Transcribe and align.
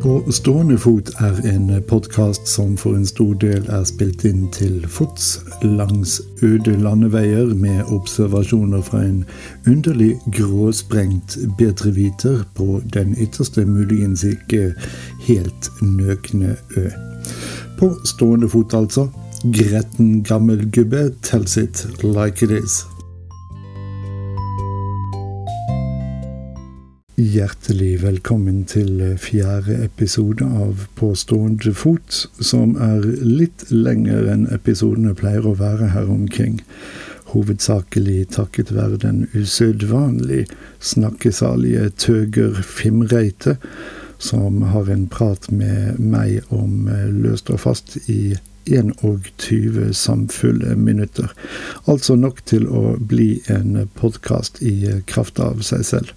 På 0.00 0.22
stående 0.32 0.78
fot 0.80 1.10
er 1.20 1.36
en 1.44 1.66
podkast 1.88 2.48
som 2.48 2.72
for 2.80 2.96
en 2.96 3.04
stor 3.06 3.34
del 3.42 3.66
er 3.68 3.82
spilt 3.84 4.22
inn 4.24 4.46
til 4.54 4.78
fots 4.88 5.26
langs 5.60 6.14
øde 6.40 6.72
landeveier 6.80 7.50
med 7.52 7.92
observasjoner 7.92 8.80
fra 8.86 9.02
en 9.04 9.18
underlig 9.68 10.14
gråsprengt 10.32 11.36
betreviter 11.58 12.46
på 12.56 12.80
den 12.94 13.12
ytterste 13.20 13.66
muligens 13.68 14.24
ikke 14.24 14.72
helt 15.28 15.68
nøkne 15.82 16.56
ø. 16.76 16.86
På 17.78 17.92
stående 18.04 18.48
fot, 18.48 18.74
altså. 18.74 19.10
Gretten 19.52 20.22
gammel 20.24 20.70
gubbe 20.72 21.10
tells 21.22 21.56
it 21.56 21.86
like 22.02 22.44
it 22.44 22.64
is. 22.64 22.89
Hjertelig 27.20 27.98
velkommen 28.00 28.62
til 28.64 29.02
fjerde 29.20 29.74
episode 29.84 30.46
av 30.46 30.86
På 30.96 31.10
stående 31.18 31.74
fot, 31.76 32.16
som 32.40 32.78
er 32.80 33.04
litt 33.20 33.66
lengre 33.68 34.22
enn 34.32 34.46
episodene 34.54 35.12
pleier 35.18 35.44
å 35.44 35.52
være 35.58 35.90
her 35.92 36.08
omkring. 36.08 36.62
Hovedsakelig 37.34 38.30
takket 38.38 38.72
være 38.72 39.02
den 39.02 39.26
usedvanlig 39.34 40.46
snakkesalige 40.80 41.90
Tøger 42.00 42.62
Fimreite, 42.64 43.58
som 44.16 44.62
har 44.72 44.88
en 44.88 45.04
prat 45.12 45.50
med 45.52 46.00
meg 46.00 46.48
om 46.48 46.88
løst 47.18 47.52
og 47.52 47.60
fast 47.66 47.98
i 48.06 48.38
21 48.70 49.92
samfulle 49.92 50.72
minutter. 50.76 51.28
Altså 51.84 52.16
nok 52.16 52.40
til 52.48 52.64
å 52.64 52.96
bli 52.96 53.42
en 53.52 53.90
podkast 54.00 54.62
i 54.64 55.02
kraft 55.10 55.42
av 55.42 55.60
seg 55.66 55.84
selv. 55.84 56.16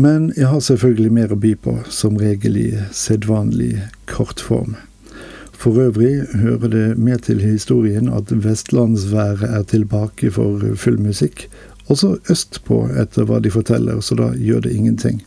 Men 0.00 0.30
jeg 0.36 0.48
har 0.48 0.62
selvfølgelig 0.64 1.12
mer 1.12 1.32
å 1.34 1.36
by 1.40 1.50
på, 1.60 1.74
som 1.92 2.16
regel 2.20 2.56
i 2.56 2.68
sedvanlig 2.96 3.82
kortform. 4.08 4.78
For 5.60 5.76
øvrig 5.76 6.22
hører 6.40 6.70
det 6.72 6.86
med 6.96 7.26
til 7.26 7.42
historien 7.44 8.08
at 8.08 8.32
vestlandsværet 8.32 9.44
er 9.44 9.66
tilbake 9.68 10.30
for 10.32 10.62
full 10.80 10.96
musikk, 11.04 11.50
også 11.90 12.14
østpå 12.32 12.78
etter 13.02 13.26
hva 13.28 13.42
de 13.44 13.52
forteller, 13.52 14.00
så 14.00 14.16
da 14.16 14.30
gjør 14.38 14.64
det 14.64 14.72
ingenting. 14.78 15.20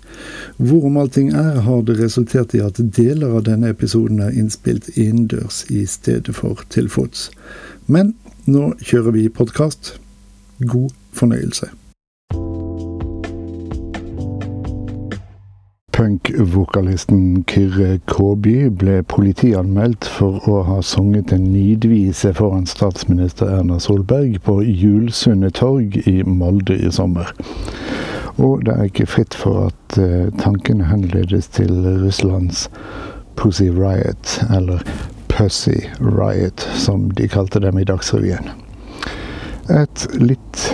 Hvorom 0.57 0.97
allting 0.97 1.29
er, 1.35 1.59
har 1.67 1.85
det 1.85 1.99
resultert 1.99 2.55
i 2.57 2.63
at 2.63 2.81
deler 2.97 3.35
av 3.35 3.45
denne 3.51 3.75
episoden 3.75 4.23
er 4.23 4.33
innspilt 4.33 4.89
innendørs 4.95 5.65
i 5.69 5.83
stedet 5.85 6.33
for 6.39 6.65
til 6.73 6.89
fots. 6.89 7.29
Men 7.85 8.15
nå 8.47 8.71
kjører 8.81 9.19
vi 9.19 9.29
podkast. 9.29 9.97
God 10.63 10.95
fornøyelse. 11.13 11.73
Punk-vokalisten 16.03 17.45
Kyrre 17.47 17.99
Kåby 18.11 18.65
ble 18.75 18.97
politianmeldt 19.07 20.03
for 20.11 20.43
å 20.51 20.57
ha 20.67 20.81
sunget 20.83 21.31
en 21.31 21.45
nidvise 21.53 22.33
foran 22.35 22.65
statsminister 22.67 23.47
Erna 23.47 23.77
Solberg 23.79 24.41
på 24.43 24.57
Julsundet 24.67 25.55
torg 25.61 25.95
i 26.03 26.17
Molde 26.27 26.75
i 26.75 26.89
sommer. 26.91 27.31
Og 28.35 28.65
det 28.67 28.75
er 28.75 28.89
ikke 28.89 29.07
fritt 29.13 29.37
for 29.45 29.69
at 29.69 29.95
uh, 29.95 30.27
tankene 30.41 30.89
henledes 30.89 31.47
til 31.55 31.71
Russlands 32.01 32.65
Pussy 33.39 33.69
Riot, 33.71 34.35
eller 34.51 34.83
Pussy 35.31 35.85
Riot, 36.03 36.67
som 36.83 37.07
de 37.15 37.29
kalte 37.31 37.63
dem 37.63 37.79
i 37.79 37.87
Dagsrevyen. 37.87 38.51
Et 39.71 40.05
litt 40.19 40.67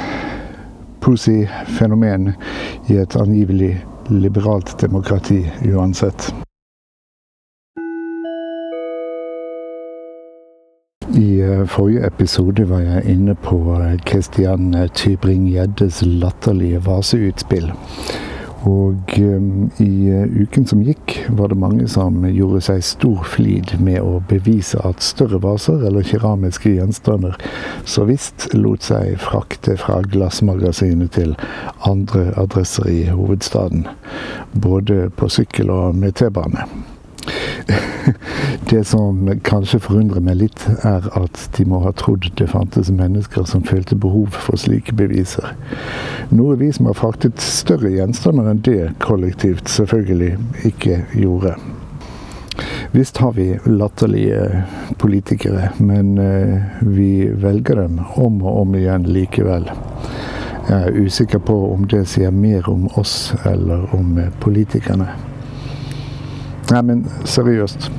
pussy 1.06 1.44
fenomen 1.78 2.32
i 2.90 2.98
et 2.98 3.22
angivelig 3.22 3.76
liberalt 4.10 4.82
demokrati 4.82 5.52
uansett. 5.66 6.34
I 11.16 11.42
eh, 11.42 11.66
forrige 11.66 12.08
episode 12.08 12.70
var 12.70 12.80
jeg 12.80 13.06
inne 13.06 13.36
på 13.36 13.58
Kristian 14.06 14.74
eh, 14.76 14.90
Tybring-Gjeddes 14.94 16.02
latterlige 16.06 16.82
vaseutspill. 16.86 17.72
Og 18.68 19.14
um, 19.20 19.70
i 19.80 20.10
uh, 20.12 20.42
uken 20.42 20.66
som 20.68 20.82
gikk, 20.84 21.16
var 21.38 21.52
det 21.52 21.60
mange 21.62 21.88
som 21.88 22.26
gjorde 22.28 22.62
seg 22.68 22.84
stor 22.84 23.24
flid 23.24 23.76
med 23.80 24.02
å 24.04 24.20
bevise 24.30 24.80
at 24.84 25.04
større 25.06 25.40
vaser 25.44 25.86
eller 25.88 26.04
keramiske 26.04 26.74
gjenstander 26.76 27.38
så 27.88 28.04
visst 28.10 28.50
lot 28.58 28.84
seg 28.84 29.16
frakte 29.24 29.78
fra 29.80 30.02
glassmagasinet 30.04 31.16
til 31.16 31.36
andre 31.88 32.30
adresser 32.40 32.92
i 32.92 33.02
hovedstaden. 33.10 33.88
Både 34.54 35.08
på 35.16 35.32
sykkel 35.32 35.72
og 35.72 35.96
med 35.96 36.20
T-bane. 36.20 36.68
Det 38.70 38.84
som 38.86 39.28
kanskje 39.44 39.80
forundrer 39.82 40.22
meg 40.24 40.40
litt, 40.44 40.64
er 40.86 41.06
at 41.18 41.42
de 41.58 41.66
må 41.70 41.82
ha 41.84 41.92
trodd 41.98 42.28
det 42.40 42.50
fantes 42.52 42.92
mennesker 42.94 43.46
som 43.50 43.66
følte 43.66 43.98
behov 43.98 44.36
for 44.36 44.60
slike 44.62 44.94
beviser. 44.98 45.56
Noe 46.30 46.58
vi 46.60 46.72
som 46.76 46.90
har 46.90 46.98
fraktet 47.00 47.42
større 47.42 47.92
gjenstander 47.94 48.50
enn 48.52 48.64
det 48.66 48.94
kollektivt, 49.04 49.70
selvfølgelig 49.70 50.36
ikke 50.70 51.04
gjorde. 51.18 51.56
Visst 52.92 53.18
har 53.18 53.34
vi 53.38 53.52
latterlige 53.66 54.64
politikere, 54.98 55.70
men 55.78 56.18
eh, 56.18 56.62
vi 56.82 57.30
velger 57.30 57.84
dem 57.84 58.02
om 58.16 58.42
og 58.42 58.62
om 58.64 58.76
igjen 58.76 59.06
likevel. 59.10 59.70
Jeg 60.70 60.78
er 60.86 61.00
usikker 61.02 61.42
på 61.42 61.56
om 61.72 61.88
det 61.90 62.04
sier 62.10 62.34
mer 62.34 62.70
om 62.70 62.86
oss 62.98 63.32
eller 63.46 63.90
om 63.96 64.20
politikerne. 64.42 65.29
Nei, 66.70 66.82
men 66.86 67.00
seriøst. 67.26 67.90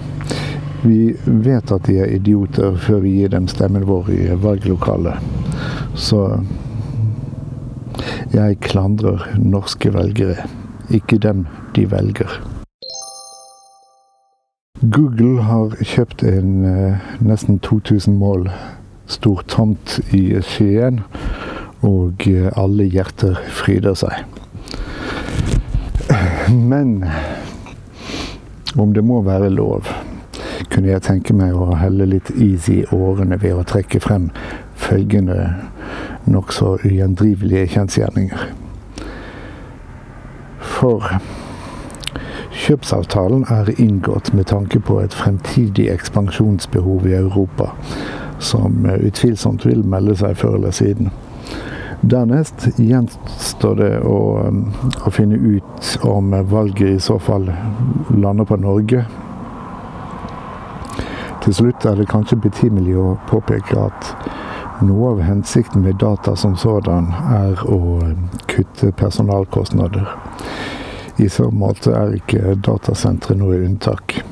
Vi 0.83 1.17
vet 1.27 1.73
at 1.75 1.89
de 1.89 1.97
er 2.01 2.13
idioter 2.15 2.77
før 2.79 3.01
vi 3.03 3.17
gir 3.19 3.33
dem 3.33 3.49
stemmen 3.51 3.83
vår 3.89 4.11
i 4.15 4.21
valglokalet. 4.39 5.19
Så 5.99 6.21
jeg 8.31 8.61
klandrer 8.63 9.27
norske 9.37 9.91
velgere, 9.93 10.47
ikke 10.87 11.19
dem 11.19 11.49
de 11.75 11.89
velger. 11.91 12.39
Google 14.81 15.43
har 15.43 15.75
kjøpt 15.83 16.23
en 16.25 16.65
eh, 16.65 17.11
nesten 17.21 17.59
2000 17.59 18.15
mål 18.17 18.47
stor 19.11 19.43
tomt 19.51 19.99
i 20.15 20.39
Skien, 20.47 21.03
og 21.83 22.23
eh, 22.31 22.49
alle 22.55 22.87
hjerter 22.87 23.43
fryder 23.51 23.99
seg. 23.99 24.23
Men 26.55 27.01
om 28.77 28.95
det 28.95 29.05
må 29.05 29.23
være 29.23 29.51
lov, 29.51 29.89
kunne 30.71 30.93
jeg 30.93 31.03
tenke 31.03 31.35
meg 31.35 31.55
å 31.57 31.75
helle 31.81 32.07
litt 32.07 32.31
is 32.31 32.69
i 32.71 32.83
årene 32.95 33.41
ved 33.43 33.57
å 33.59 33.67
trekke 33.67 34.01
frem 34.03 34.29
følgende 34.79 35.39
nokså 36.31 36.77
ugjendrivelige 36.85 37.73
kjensgjerninger. 37.75 38.45
For 40.61 41.09
kjøpsavtalen 42.61 43.47
er 43.51 43.73
inngått 43.81 44.33
med 44.37 44.51
tanke 44.53 44.81
på 44.81 45.01
et 45.01 45.15
fremtidig 45.17 45.89
ekspansjonsbehov 45.93 47.09
i 47.09 47.17
Europa, 47.19 47.73
som 48.39 48.87
utvilsomt 48.87 49.67
vil 49.67 49.83
melde 49.87 50.17
seg 50.21 50.39
før 50.41 50.61
eller 50.61 50.77
siden. 50.77 51.11
Dernest 52.01 52.69
gjenstår 52.77 53.75
det 53.77 53.91
å, 54.01 54.41
um, 54.49 54.63
å, 55.05 55.11
finne 55.13 55.37
ut 55.37 55.99
om 56.09 56.33
valget 56.49 56.95
i 56.97 57.01
så 57.01 57.19
fall 57.21 57.51
lander 58.17 58.49
på 58.49 58.57
Norge. 58.57 59.05
Til 61.45 61.57
slutt 61.57 61.85
er 61.85 62.01
det 62.01 62.09
kanskje 62.09 62.41
betimelig 62.41 62.97
å 63.01 63.19
påpeke 63.29 63.77
at 63.85 64.15
noe 64.81 65.13
av 65.13 65.21
hensikten 65.27 65.85
med 65.85 66.01
data 66.01 66.33
som 66.41 66.57
sådan 66.57 67.13
er 67.37 67.61
å 67.69 67.81
um, 68.01 68.27
kutte 68.49 68.95
personalkostnader. 68.97 70.09
I 71.21 71.29
så 71.29 71.51
måte 71.53 71.93
er 71.93 72.17
ikke 72.17 72.57
datasentre 72.65 73.37
noe 73.37 73.61
unntak. 73.67 74.23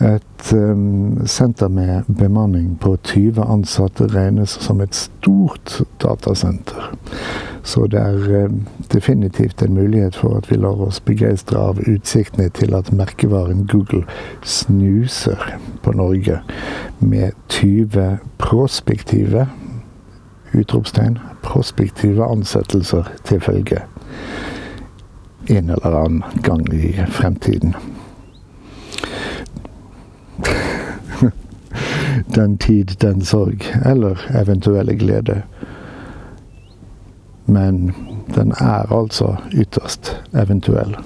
Et 0.00 0.52
um, 0.54 1.26
senter 1.26 1.68
med 1.68 2.02
bemanning 2.18 2.78
på 2.80 2.96
20 3.04 3.42
ansatte 3.42 4.06
regnes 4.06 4.50
som 4.62 4.80
et 4.80 4.94
stort 4.94 5.80
datasenter. 6.02 6.92
Så 7.62 7.86
det 7.90 7.98
er 7.98 8.44
um, 8.44 8.60
definitivt 8.92 9.62
en 9.62 9.74
mulighet 9.74 10.16
for 10.16 10.36
at 10.38 10.50
vi 10.50 10.56
lar 10.56 10.78
oss 10.86 11.00
begeistre 11.00 11.58
av 11.58 11.82
utsiktene 11.90 12.46
til 12.54 12.78
at 12.78 12.92
merkevaren 12.94 13.66
Google 13.66 14.04
snuser 14.42 15.58
på 15.82 15.92
Norge 15.92 16.40
med 17.00 17.34
20 17.48 18.18
prospektive 18.38 19.48
utropstegn, 20.54 21.18
prospektive 21.42 22.24
ansettelser 22.24 23.10
til 23.24 23.40
følge 23.40 23.82
en 25.48 25.70
eller 25.70 26.04
annen 26.04 26.42
gang 26.42 26.74
i 26.74 26.92
fremtiden. 27.08 27.74
Den 32.34 32.58
tid, 32.58 32.84
den 32.84 33.22
sorg, 33.22 33.86
eller 33.86 34.40
eventuelle 34.42 34.96
glede. 34.96 35.42
Men 37.46 37.94
den 38.34 38.50
er 38.50 38.92
altså 38.92 39.36
ytterst 39.52 40.22
eventuell. 40.34 40.96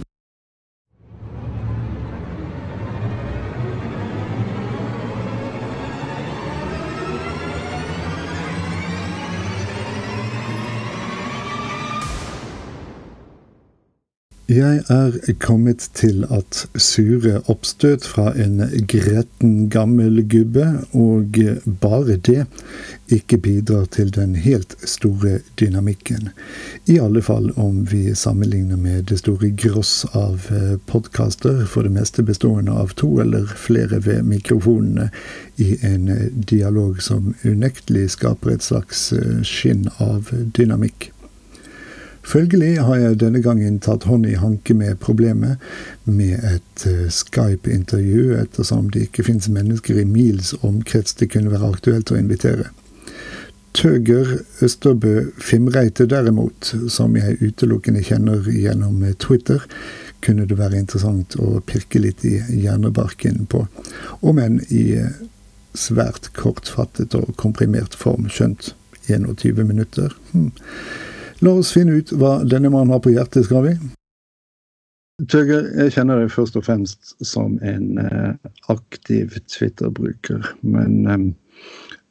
Jeg 14.53 14.83
er 14.93 15.15
kommet 15.41 15.85
til 15.97 16.27
at 16.29 16.67
sure 16.77 17.39
oppstøt 17.49 18.05
fra 18.05 18.35
en 18.37 18.59
gretten 18.91 19.71
gammel 19.73 20.21
gubbe, 20.29 20.67
og 20.93 21.39
bare 21.81 22.19
det, 22.27 22.43
ikke 23.09 23.39
bidrar 23.39 23.87
til 23.97 24.11
den 24.13 24.35
helt 24.37 24.75
store 24.85 25.39
dynamikken. 25.61 26.29
I 26.85 26.99
alle 27.01 27.23
fall 27.23 27.49
om 27.57 27.87
vi 27.93 28.15
sammenligner 28.15 28.77
med 28.77 29.09
det 29.09 29.23
store 29.23 29.55
gross 29.57 30.05
av 30.13 30.45
eh, 30.51 30.77
podkaster, 30.91 31.65
for 31.65 31.89
det 31.89 31.95
meste 31.97 32.27
bestående 32.27 32.77
av 32.77 32.93
to 33.01 33.15
eller 33.25 33.49
flere 33.57 34.03
ved 34.05 34.21
mikrofonene, 34.29 35.09
i 35.57 35.79
en 35.87 36.13
dialog 36.51 37.01
som 37.01 37.33
unektelig 37.45 38.11
skaper 38.19 38.59
et 38.59 38.69
slags 38.69 39.13
eh, 39.17 39.41
skinn 39.47 39.89
av 39.97 40.29
dynamikk. 40.59 41.13
Følgelig 42.33 42.79
har 42.81 42.97
jeg 42.97 43.19
denne 43.21 43.43
gangen 43.45 43.75
tatt 43.85 44.07
hånd 44.09 44.25
i 44.25 44.39
hanke 44.41 44.73
med 44.73 44.97
problemet 45.05 45.61
med 46.09 46.41
et 46.49 46.85
uh, 46.89 47.11
Skype-intervju, 47.13 48.39
ettersom 48.41 48.89
det 48.95 49.09
ikke 49.09 49.27
finnes 49.27 49.51
mennesker 49.53 50.01
i 50.01 50.07
mils 50.09 50.55
omkrets 50.65 51.19
det 51.21 51.29
kunne 51.35 51.53
være 51.53 51.75
aktuelt 51.75 52.13
å 52.15 52.17
invitere. 52.17 52.71
Tøger 53.77 54.39
Østerbø 54.65 55.27
Fimreite 55.41 56.07
derimot, 56.09 56.73
som 56.93 57.21
jeg 57.21 57.37
utelukkende 57.43 58.05
kjenner 58.05 58.49
gjennom 58.49 59.05
Twitter, 59.21 59.61
kunne 60.25 60.49
det 60.49 60.57
være 60.57 60.81
interessant 60.81 61.37
å 61.37 61.61
pirke 61.69 62.01
litt 62.01 62.25
i 62.25 62.39
hjernebarken 62.63 63.45
på, 63.53 63.67
om 64.25 64.41
enn 64.41 64.61
i 64.71 64.85
eh, 65.03 65.23
svært 65.77 66.33
kortfattet 66.39 67.17
og 67.19 67.33
komprimert 67.41 67.97
form, 67.97 68.29
skjønt 68.33 68.73
21 69.09 69.67
minutter. 69.69 70.15
Hm. 70.33 70.53
La 71.43 71.57
oss 71.59 71.73
finne 71.75 71.97
ut 71.99 72.13
hva 72.15 72.37
denne 72.47 72.71
mannen 72.71 72.95
har 72.95 73.01
på 73.03 73.11
hjertet, 73.11 73.49
skal 73.49 73.65
vi? 73.67 73.75
Tøger, 75.31 75.67
jeg 75.75 75.93
kjenner 75.97 76.21
deg 76.23 76.31
først 76.31 76.55
og 76.59 76.65
fremst 76.67 77.13
som 77.27 77.57
en 77.67 77.99
eh, 77.99 78.51
aktiv 78.71 79.35
Twitter-bruker. 79.51 80.47
Men 80.63 80.95
eh, 81.11 81.25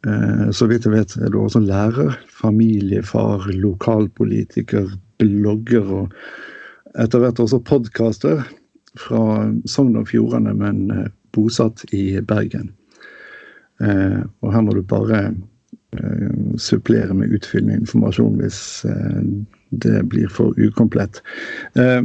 eh, 0.07 0.49
så 0.51 0.67
vidt 0.67 0.87
jeg 0.87 0.95
vet, 0.97 1.15
er 1.15 1.31
du 1.31 1.39
også 1.41 1.63
lærer, 1.63 2.17
familiefar, 2.41 3.47
lokalpolitiker, 3.55 4.91
blogger 5.23 5.95
og 6.01 6.15
etter 6.99 7.23
hvert 7.23 7.39
også 7.39 7.61
podkaster 7.63 8.43
fra 8.99 9.23
Sogn 9.69 9.95
og 9.95 10.09
Fjordane, 10.11 10.51
men 10.57 11.11
bosatt 11.31 11.85
i 11.95 12.19
Bergen. 12.27 12.73
Og 13.79 14.49
her 14.51 14.65
må 14.65 14.73
du 14.75 14.81
bare 14.83 15.21
supplere 16.61 17.13
med 17.13 17.33
utfyllende 17.35 17.81
informasjon 17.81 18.37
hvis 18.39 18.59
eh, 18.87 19.21
det 19.83 20.03
blir 20.11 20.29
for 20.31 20.55
ukomplett. 20.59 21.21
Eh, 21.79 22.03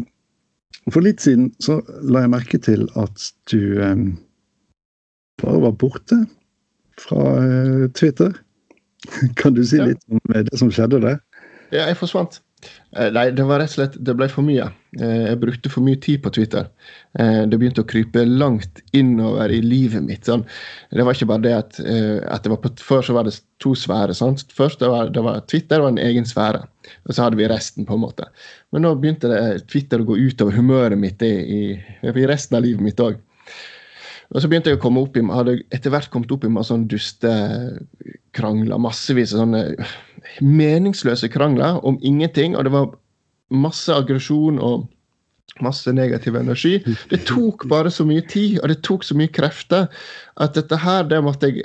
for 0.90 1.02
litt 1.02 1.22
siden 1.22 1.50
så 1.62 1.80
la 2.06 2.24
jeg 2.24 2.32
merke 2.34 2.58
til 2.62 2.86
at 2.98 3.28
du 3.50 3.78
bare 5.42 5.62
var 5.64 5.74
borte 5.74 6.20
fra 7.02 7.22
Twitter. 7.98 8.36
Kan 9.40 9.54
du 9.58 9.64
si 9.66 9.80
litt 9.82 10.02
om 10.10 10.22
det 10.32 10.54
som 10.58 10.70
skjedde 10.70 11.02
der? 11.02 11.18
Ja, 11.74 11.88
jeg 11.88 11.98
forsvant. 11.98 12.40
Eh, 12.96 13.10
nei, 13.12 13.28
det 13.36 13.44
var 13.46 13.60
rett 13.60 13.74
og 13.74 13.78
slett 13.80 13.96
Det 14.00 14.14
ble 14.16 14.28
for 14.32 14.46
mye. 14.46 14.70
Eh, 15.00 15.26
jeg 15.30 15.40
brukte 15.42 15.70
for 15.72 15.84
mye 15.84 15.98
tid 16.00 16.22
på 16.24 16.32
Twitter. 16.32 16.68
Eh, 17.18 17.42
det 17.48 17.58
begynte 17.60 17.84
å 17.84 17.88
krype 17.88 18.24
langt 18.26 18.80
innover 18.96 19.52
i 19.52 19.60
livet 19.64 20.04
mitt. 20.06 20.24
Sånn. 20.28 20.46
Det 20.90 21.04
var 21.04 21.16
ikke 21.16 21.28
bare 21.30 21.44
det 21.44 21.54
at, 21.56 21.80
at 21.80 22.46
det 22.46 22.52
var 22.52 22.62
på, 22.62 22.72
Før 22.80 23.04
så 23.04 23.16
var 23.16 23.28
det 23.28 23.36
to 23.62 23.74
sfærer. 23.76 24.16
Først 24.56 24.80
det 24.80 24.90
var, 24.92 25.12
det 25.12 25.24
var 25.24 25.44
Twitter 25.50 25.84
var 25.84 25.94
en 25.94 26.02
egen 26.02 26.28
sfære, 26.28 26.64
og 27.06 27.14
så 27.14 27.26
hadde 27.26 27.40
vi 27.40 27.48
resten. 27.50 27.86
på 27.86 27.94
en 27.94 28.04
måte. 28.04 28.28
Men 28.72 28.86
nå 28.86 28.94
begynte 28.96 29.30
det, 29.32 29.68
Twitter 29.70 30.02
å 30.02 30.08
gå 30.08 30.16
utover 30.16 30.56
humøret 30.56 30.98
mitt 30.98 31.22
i, 31.22 31.32
i, 31.32 31.62
i 32.06 32.28
resten 32.28 32.56
av 32.58 32.64
livet 32.64 32.84
mitt 32.84 33.00
òg. 33.00 33.20
Og 34.34 34.42
så 34.42 34.48
begynte 34.50 34.72
jeg 34.72 34.80
å 34.80 34.82
komme 34.82 35.02
opp 35.04 35.16
i, 35.16 35.22
hadde 35.22 35.60
etter 35.74 35.92
hvert 35.94 36.10
kommet 36.10 36.32
opp 36.34 36.44
i 36.44 36.50
masse 36.50 36.72
sånn 36.72 36.88
dustekrangler. 36.90 38.80
Massevis 38.82 39.34
av 39.36 39.44
sånne 39.44 39.62
meningsløse 40.42 41.30
krangler 41.30 41.78
om 41.86 42.00
ingenting. 42.02 42.56
Og 42.58 42.66
det 42.66 42.72
var 42.74 42.90
masse 43.54 43.94
aggresjon 43.94 44.60
og 44.62 44.86
masse 45.64 45.92
negativ 45.92 46.36
energi. 46.36 46.78
Det 47.10 47.22
tok 47.28 47.64
bare 47.70 47.90
så 47.92 48.04
mye 48.08 48.24
tid 48.28 48.58
og 48.60 48.68
det 48.72 48.82
tok 48.84 49.06
så 49.06 49.16
mye 49.16 49.32
krefter 49.32 49.86
at 50.42 50.56
dette 50.58 50.76
her, 50.82 51.06
det 51.08 51.22
måtte 51.24 51.48
jeg 51.48 51.64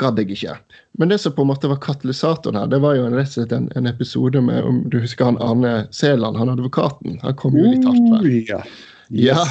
gadd 0.00 0.20
jeg 0.20 0.36
ikke. 0.36 0.54
Men 1.00 1.10
det 1.10 1.18
som 1.22 1.34
på 1.34 1.44
en 1.44 1.50
måte 1.50 1.70
var 1.70 1.80
katalysatoren 1.82 2.60
her, 2.60 2.68
det 2.70 2.80
var 2.84 2.96
jo 2.96 3.08
en, 3.08 3.16
rett 3.18 3.32
og 3.32 3.40
slett 3.40 3.56
en, 3.56 3.66
en 3.78 3.90
episode 3.90 4.42
med 4.44 4.62
om 4.66 4.84
du 4.92 5.00
husker 5.02 5.26
han 5.30 5.40
Arne 5.42 5.88
Sæland, 5.94 6.38
han 6.38 6.52
advokaten. 6.52 7.18
Han 7.24 7.36
kom 7.40 7.58
jo 7.58 7.66
litt 7.66 7.86
hardt 7.88 8.08
hver. 8.12 8.30
Ja. 8.54 8.62
Yes. 9.10 9.26
ja. 9.32 9.44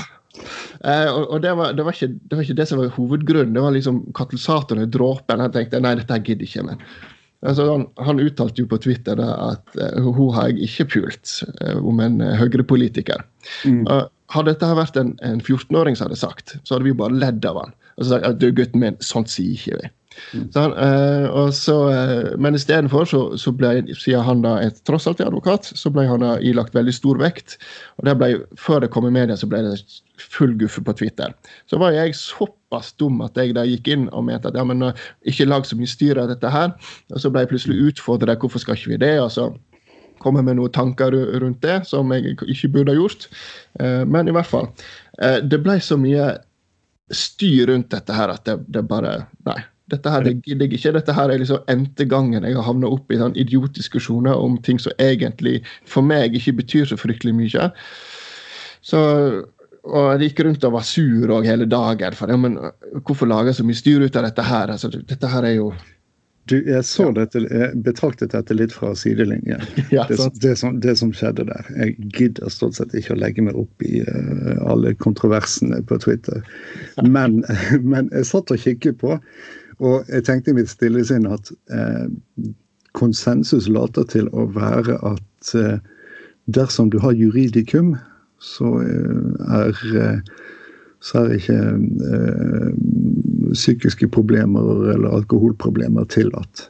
Eh, 0.79 1.09
og, 1.11 1.25
og 1.35 1.41
det, 1.43 1.53
var, 1.59 1.73
det, 1.75 1.83
var 1.83 1.95
ikke, 1.95 2.13
det, 2.15 2.35
var, 2.35 2.43
ikke, 2.45 2.57
det 2.61 2.67
som 2.69 2.81
var 2.81 2.93
hovedgrunnen. 2.95 3.55
Det 3.57 3.63
var 3.65 3.75
liksom 3.75 4.03
katalysatoren, 4.17 4.87
dråpen. 4.93 5.45
Jeg 5.47 5.55
tenkte 5.57 5.83
nei, 5.83 5.97
dette 5.99 6.21
gidder 6.23 6.47
jeg 6.47 6.53
ikke. 6.53 6.67
Men. 6.69 6.85
Altså, 7.47 7.65
han, 7.71 7.85
han, 8.03 8.19
uttalte 8.19 8.63
jo 8.63 8.67
på 8.67 8.79
Twitter 8.83 9.19
at 9.23 9.75
uh, 9.79 10.07
hun 10.11 10.33
har 10.35 10.49
jeg 10.49 10.67
ikke 10.67 10.87
pult, 10.95 11.35
uh, 11.61 11.77
om 11.87 12.01
en 12.03 12.19
uh, 12.19 12.33
høyrepolitiker. 12.39 13.23
Mm. 13.63 13.85
Uh, 13.87 14.03
hadde 14.35 14.53
dette 14.53 14.71
vært 14.75 14.99
en, 14.99 15.13
en 15.25 15.39
14-åring 15.39 15.95
som 15.95 16.09
hadde 16.09 16.19
sagt, 16.19 16.57
så 16.63 16.75
hadde 16.75 16.89
vi 16.89 16.97
bare 16.99 17.15
ledd 17.15 17.47
av 17.47 17.61
han. 17.63 17.77
Og 17.95 18.03
så 18.05 18.17
sagt, 18.17 18.41
du 18.41 18.51
gutten 18.55 18.83
min, 18.83 18.99
sånt 19.03 19.31
sier 19.31 19.55
ikke 19.55 19.79
vi. 19.79 19.93
Mm. 20.33 20.45
Så 20.53 20.65
og 21.29 21.53
så, 21.55 21.77
men 22.41 22.57
istedenfor, 22.57 23.07
så, 23.09 23.21
så 23.39 23.53
ble, 23.55 23.71
siden 23.93 24.25
han 24.25 24.43
da 24.45 24.55
er 24.63 24.73
tross 24.87 25.07
alt 25.09 25.21
advokat, 25.23 25.71
så 25.77 25.91
ble 25.93 26.05
han 26.09 26.23
da 26.25 26.35
ilagt 26.45 26.75
veldig 26.75 26.93
stor 26.95 27.19
vekt. 27.21 27.57
Og 27.99 28.07
det 28.09 28.15
ble, 28.19 28.31
Før 28.59 28.83
det 28.83 28.91
kom 28.93 29.07
i 29.09 29.13
media, 29.13 29.37
så 29.39 29.49
ble 29.49 29.63
det 29.65 29.77
full 30.19 30.55
guffe 30.59 30.83
på 30.83 30.95
Twitter. 30.99 31.33
Så 31.69 31.79
var 31.81 31.95
jeg 31.95 32.17
såpass 32.17 32.91
dum 32.99 33.21
at 33.25 33.37
jeg 33.39 33.55
da 33.57 33.63
gikk 33.67 33.87
inn 33.91 34.09
og 34.09 34.27
mente 34.27 34.51
at 34.51 34.57
ja, 34.57 34.65
men 34.67 34.83
uh, 34.83 35.07
ikke 35.27 35.47
lag 35.47 35.67
så 35.67 35.77
mye 35.79 35.89
styr 35.89 36.19
av 36.21 36.29
dette 36.31 36.51
her. 36.53 36.75
Og 37.13 37.23
så 37.23 37.31
ble 37.31 37.45
jeg 37.45 37.53
plutselig 37.53 37.93
utfordra 37.93 38.37
hvorfor 38.39 38.63
skal 38.63 38.79
ikke 38.79 38.95
vi 38.95 39.01
det? 39.05 39.17
og 39.23 39.31
så 39.33 39.49
komme 40.19 40.43
med 40.43 40.57
noen 40.59 40.71
tanker 40.75 41.15
rundt 41.39 41.61
det 41.63 41.77
som 41.87 42.09
jeg 42.11 42.35
ikke 42.43 42.73
burde 42.73 42.91
ha 42.91 42.97
gjort. 42.99 43.29
Men 43.79 44.27
i 44.27 44.33
hvert 44.35 44.49
fall. 44.49 44.65
Det 45.47 45.61
ble 45.63 45.77
så 45.79 45.95
mye 45.95 46.25
styr 47.09 47.71
rundt 47.71 47.91
dette 47.93 48.13
her 48.13 48.33
at 48.33 48.43
det, 48.45 48.57
det 48.67 48.83
bare 48.89 49.13
Nei. 49.47 49.61
Dette 49.89 50.13
her 50.13 50.25
det 50.25 50.35
gidder 50.45 50.67
jeg 50.67 50.79
ikke. 50.79 50.95
Dette 50.97 51.15
her 51.17 51.31
er 51.33 51.41
liksom 51.41 51.63
endte 51.71 52.07
gangen 52.09 52.45
jeg 52.47 52.57
har 52.57 52.67
havna 52.67 52.91
opp 52.91 53.11
i 53.11 53.19
sånn 53.19 53.37
idiotdiskusjoner 53.39 54.37
om 54.37 54.57
ting 54.65 54.81
som 54.81 54.95
egentlig 55.01 55.59
for 55.87 56.05
meg 56.05 56.37
ikke 56.37 56.57
betyr 56.63 56.89
så 56.89 56.99
fryktelig 56.99 57.35
mye. 57.37 57.69
Så 58.85 58.99
og 59.89 60.09
jeg 60.11 60.29
gikk 60.29 60.43
rundt 60.45 60.65
og 60.67 60.75
var 60.75 60.83
sur 60.85 61.31
og 61.33 61.47
hele 61.47 61.65
dagen. 61.69 62.15
For, 62.17 62.29
ja, 62.29 62.37
men 62.37 62.57
hvorfor 63.07 63.29
lage 63.29 63.55
så 63.55 63.63
mye 63.65 63.77
styr 63.79 64.03
ut 64.03 64.17
av 64.19 64.27
dette 64.27 64.43
her? 64.45 64.73
Altså, 64.73 64.91
dette 64.91 65.31
her 65.31 65.47
er 65.47 65.55
jo 65.55 65.71
du, 66.49 66.55
jeg 66.65 66.81
så 66.87 67.05
ja. 67.09 67.11
dette, 67.19 67.43
jeg 67.45 67.81
betraktet 67.85 68.31
dette 68.33 68.55
litt 68.57 68.73
fra 68.73 68.95
sidelinjen, 68.97 69.61
ja, 69.93 70.07
det, 70.09 70.17
det, 70.41 70.55
som, 70.57 70.79
det, 70.81 70.95
som, 70.97 71.11
skjedde 71.13 71.45
der. 71.45 71.67
Jeg 71.77 72.09
gidder 72.15 72.49
stort 72.49 72.79
sett 72.79 72.95
ikke 72.97 73.13
å 73.13 73.19
legge 73.21 73.45
meg 73.45 73.59
opp 73.59 73.85
i 73.85 74.01
uh, 74.01 74.55
alle 74.65 74.95
kontroversene 74.97 75.83
på 75.85 75.99
Twitter. 76.01 76.41
Men, 77.05 77.43
men, 77.91 78.09
jeg 78.15 78.25
satt 78.31 78.53
og 78.55 78.65
kikket 78.65 78.97
på, 79.03 79.19
og 79.79 80.09
jeg 80.11 80.25
tenkte 80.27 80.51
i 80.51 80.57
mitt 80.59 80.71
stille 80.71 81.03
sinn 81.07 81.27
at 81.29 81.51
eh, 81.71 82.07
konsensus 82.97 83.69
later 83.71 84.07
til 84.11 84.27
å 84.35 84.47
være 84.55 84.97
at 85.07 85.53
eh, 85.55 85.77
dersom 86.55 86.89
du 86.91 86.99
har 86.99 87.15
juridikum, 87.15 87.95
så 88.43 88.79
eh, 88.83 89.53
er, 89.59 89.83
eh, 90.01 90.19
så 90.99 91.23
er 91.23 91.37
ikke 91.37 91.59
eh, 92.15 92.73
psykiske 93.53 94.09
problemer 94.15 94.91
eller 94.93 95.15
alkoholproblemer 95.21 96.07
tillatt. 96.11 96.67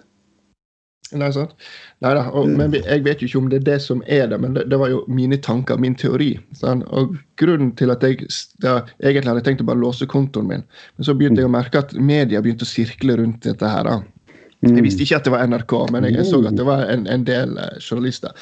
Nei, 1.18 1.32
sant. 1.34 1.56
Neida, 2.04 2.28
og, 2.38 2.52
men 2.54 2.76
jeg 2.78 3.02
vet 3.06 3.24
jo 3.24 3.30
ikke 3.30 3.40
om 3.42 3.48
det 3.50 3.62
er 3.62 3.66
det 3.72 3.78
som 3.82 4.04
er 4.06 4.28
det, 4.30 4.38
men 4.44 4.54
det, 4.58 4.68
det 4.70 4.78
var 4.78 4.92
jo 4.92 5.02
mine 5.10 5.40
tanker, 5.42 5.80
min 5.82 5.98
teori. 5.98 6.36
Sant? 6.58 6.86
Og 6.94 7.16
grunnen 7.42 7.72
til 7.80 7.90
at 7.94 8.06
jeg 8.06 8.28
da, 8.62 8.80
egentlig 9.02 9.34
hadde 9.34 9.46
tenkt 9.48 9.66
å 9.66 9.70
bare 9.72 9.82
låse 9.82 10.06
kontoen 10.10 10.52
min, 10.52 10.68
men 10.98 11.08
så 11.08 11.18
begynte 11.18 11.42
jeg 11.42 11.50
å 11.50 11.56
merke 11.56 11.82
at 11.82 11.96
media 11.98 12.44
begynte 12.46 12.68
å 12.68 12.70
sirkle 12.70 13.18
rundt 13.18 13.42
dette 13.48 13.74
her. 13.74 13.90
da. 13.90 14.00
Jeg 14.60 14.76
mm. 14.76 14.82
visste 14.84 15.06
ikke 15.06 15.18
at 15.22 15.28
det 15.28 15.32
var 15.32 15.48
NRK, 15.48 15.74
men 15.96 16.06
jeg, 16.10 16.24
så 16.28 16.42
at 16.44 16.58
det 16.60 16.66
var 16.68 16.82
en, 16.92 17.06
en 17.08 17.22
del 17.26 17.54
uh, 17.56 17.78
journalister. 17.80 18.34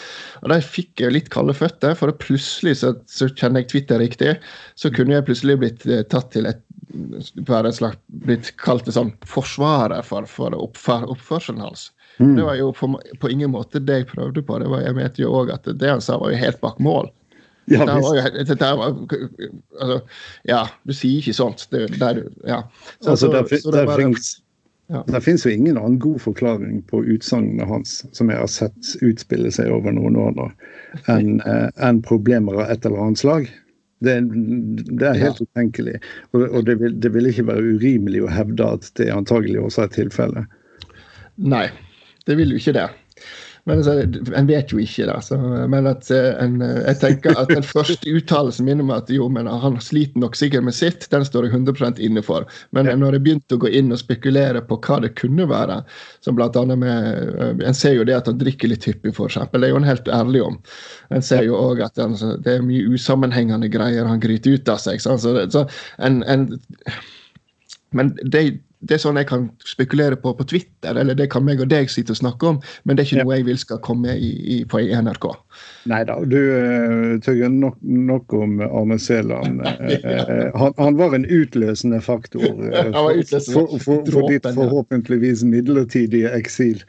Og 0.41 0.49
Da 0.49 0.57
fikk 0.65 1.03
jeg 1.03 1.13
litt 1.13 1.27
kalde 1.33 1.53
føtter, 1.53 1.93
for 1.99 2.11
plutselig 2.19 2.79
så, 2.81 2.95
så, 3.05 3.29
kjenner 3.29 3.61
jeg 3.61 3.69
Twitter 3.75 4.01
riktig. 4.01 4.31
Så 4.75 4.89
kunne 4.93 5.13
jeg 5.13 5.27
plutselig 5.29 5.59
blitt 5.61 5.85
uh, 5.85 6.01
tatt 6.09 6.33
til 6.33 6.49
et 6.49 6.63
være 7.47 7.69
en 7.69 7.75
slags, 7.75 7.99
blitt 8.25 8.53
kalt 8.61 8.87
en 8.87 8.95
sånn 8.95 9.13
forsvarer 9.27 10.05
for, 10.07 10.25
for 10.31 10.55
oppfør, 10.55 11.05
oppførselen 11.13 11.61
hans. 11.61 11.89
Mm. 12.17 12.33
Det 12.35 12.47
var 12.47 12.57
jo 12.57 12.71
på, 12.73 12.89
på, 13.21 13.29
ingen 13.29 13.53
måte 13.53 13.81
det 13.83 14.01
jeg 14.01 14.09
prøvde 14.09 14.41
på. 14.41 14.57
Det 14.59 14.71
var, 14.71 14.81
jeg 14.85 14.97
mente 14.97 15.21
jo 15.21 15.35
òg 15.37 15.53
at 15.53 15.69
det 15.69 15.91
han 15.91 16.01
sa, 16.03 16.17
var 16.21 16.33
jo 16.33 16.41
helt 16.41 16.59
bak 16.63 16.81
mål. 16.81 17.11
Ja, 17.67 17.83
det 17.83 17.99
var 17.99 18.15
jo, 18.15 18.43
det 18.47 18.67
var, 18.79 18.99
altså, 19.81 19.99
ja, 20.47 20.63
du 20.87 20.93
sier 20.95 21.19
ikke 21.19 21.35
sånt. 21.35 21.67
Det, 21.73 21.87
der, 21.99 22.23
ja. 22.47 22.61
Så, 22.99 23.11
altså, 23.13 23.31
der, 23.33 23.47
så, 23.51 23.61
så 23.67 23.73
det 23.75 23.87
der, 23.91 24.19
Ja. 24.87 25.01
Det 25.07 25.19
finnes 25.21 25.43
jo 25.43 25.51
ingen 25.51 25.75
annen 25.77 25.99
god 25.99 26.21
forklaring 26.23 26.77
på 26.87 27.01
utsagnene 27.03 27.65
hans 27.67 28.05
som 28.15 28.29
jeg 28.31 28.39
har 28.39 28.47
sett 28.47 28.93
utspille 29.03 29.49
seg 29.51 29.67
over 29.75 29.91
noen 29.91 30.15
år 30.15 30.37
nå, 30.37 30.45
enn 31.11 31.41
eh, 31.43 31.65
en 31.83 31.99
problemer 31.99 32.55
av 32.55 32.71
et 32.71 32.87
eller 32.87 33.01
annet 33.03 33.19
slag. 33.19 33.49
Det, 33.99 34.13
det 34.93 35.09
er 35.09 35.19
helt 35.19 35.41
ja. 35.41 35.47
utenkelig. 35.49 35.97
Og, 36.31 36.45
og 36.45 36.63
det, 36.69 36.77
vil, 36.79 36.95
det, 37.03 37.11
vil, 37.17 37.27
ikke 37.27 37.49
være 37.49 37.75
urimelig 37.75 38.23
å 38.23 38.31
hevde 38.31 38.69
at 38.77 38.87
det 38.99 39.09
antagelig 39.11 39.59
også 39.65 39.83
er 39.87 39.91
tilfellet. 39.97 40.55
Nei, 41.35 41.65
det 42.27 42.37
vil 42.39 42.53
jo 42.53 42.61
ikke 42.61 42.75
det. 42.77 42.87
Men 43.67 43.81
altså, 43.81 44.21
En 44.39 44.47
vet 44.47 44.71
jo 44.71 44.79
ikke, 44.79 45.05
det. 45.09 45.15
Så, 45.27 45.37
men 45.67 45.89
at 45.89 46.07
eh, 46.13 46.29
en, 46.39 46.61
eh, 46.63 46.77
jeg 46.85 46.99
tenker 47.01 47.35
at 47.35 47.49
den 47.51 47.65
første 47.67 48.13
uttalelsen 48.15 48.67
min 48.67 48.83
om 48.83 48.93
at 48.95 49.11
jo, 49.11 49.27
men 49.33 49.49
han 49.49 49.75
sliter 49.83 50.21
nok 50.23 50.37
sikkert 50.39 50.63
med 50.63 50.75
sitt, 50.77 51.09
den 51.11 51.25
står 51.27 51.49
jeg 51.49 51.57
100 51.57 51.99
inne 52.03 52.23
for. 52.23 52.47
Men 52.71 52.87
når 53.01 53.17
jeg 53.17 53.25
begynte 53.25 53.57
å 53.57 53.61
gå 53.65 53.73
inn 53.75 53.91
og 53.91 53.99
spekulere 53.99 54.61
på 54.69 54.79
hva 54.87 55.01
det 55.03 55.11
kunne 55.19 55.49
være, 55.51 55.81
som 56.23 56.37
blant 56.39 56.55
annet 56.59 56.79
med 56.79 57.35
eh, 57.35 57.65
En 57.67 57.75
ser 57.75 57.97
jo 57.97 58.07
det 58.07 58.15
at 58.15 58.31
han 58.31 58.39
drikker 58.39 58.71
litt 58.71 58.87
hyppig, 58.87 59.11
f.eks. 59.11 59.41
Det 59.51 59.59
er 59.59 59.73
jo 59.73 59.81
han 59.81 59.91
helt 59.91 60.07
ærlig 60.15 60.45
om. 60.47 60.55
En 61.11 61.25
ser 61.25 61.43
jo 61.49 61.59
òg 61.59 61.83
at 61.83 61.99
altså, 61.99 62.37
det 62.39 62.55
er 62.55 62.65
mye 62.65 62.87
usammenhengende 62.95 63.67
greier 63.73 64.07
han 64.07 64.23
gryter 64.23 64.55
ut 64.55 64.71
av 64.71 64.79
seg. 64.79 65.03
Så, 65.03 65.19
så 65.19 65.67
en, 65.99 66.21
en 66.23 66.47
men 67.95 68.15
det, 68.23 68.61
det 68.79 68.97
er 68.97 69.01
sånn 69.01 69.17
jeg 69.17 69.27
kan 69.29 69.47
spekulere 69.65 70.17
på 70.21 70.35
på 70.37 70.45
Twitter, 70.51 70.97
eller 71.01 71.17
det 71.17 71.29
kan 71.33 71.45
meg 71.45 71.61
og 71.63 71.69
deg 71.71 71.89
sitte 71.89 72.13
og 72.13 72.19
snakke 72.19 72.51
om, 72.51 72.59
men 72.85 72.97
det 72.97 73.03
er 73.03 73.09
ikke 73.09 73.25
noe 73.25 73.37
jeg 73.39 73.47
vil 73.47 73.59
skal 73.61 73.79
komme 73.85 74.13
i, 74.13 74.31
i, 74.37 74.57
på 74.69 74.81
NRK. 74.85 75.25
Nei 75.89 76.03
da. 76.05 76.19
Du, 76.21 76.37
tør 76.37 77.21
Tøggen, 77.25 77.59
nok, 77.63 77.77
nok, 77.81 78.33
om 78.37 78.61
Arne 78.67 78.99
Sæland. 79.01 79.63
Eh, 79.65 79.97
eh, 79.97 80.43
han, 80.57 80.75
han, 80.77 80.97
var 80.99 81.15
en 81.17 81.25
utløsende 81.25 82.01
faktor 82.01 82.45
for, 82.93 83.23
for, 83.53 83.77
for, 83.81 84.11
for 84.11 84.29
ditt 84.29 84.45
forhåpentligvis 84.57 85.45
midlertidige 85.47 86.33
eksil. 86.37 86.83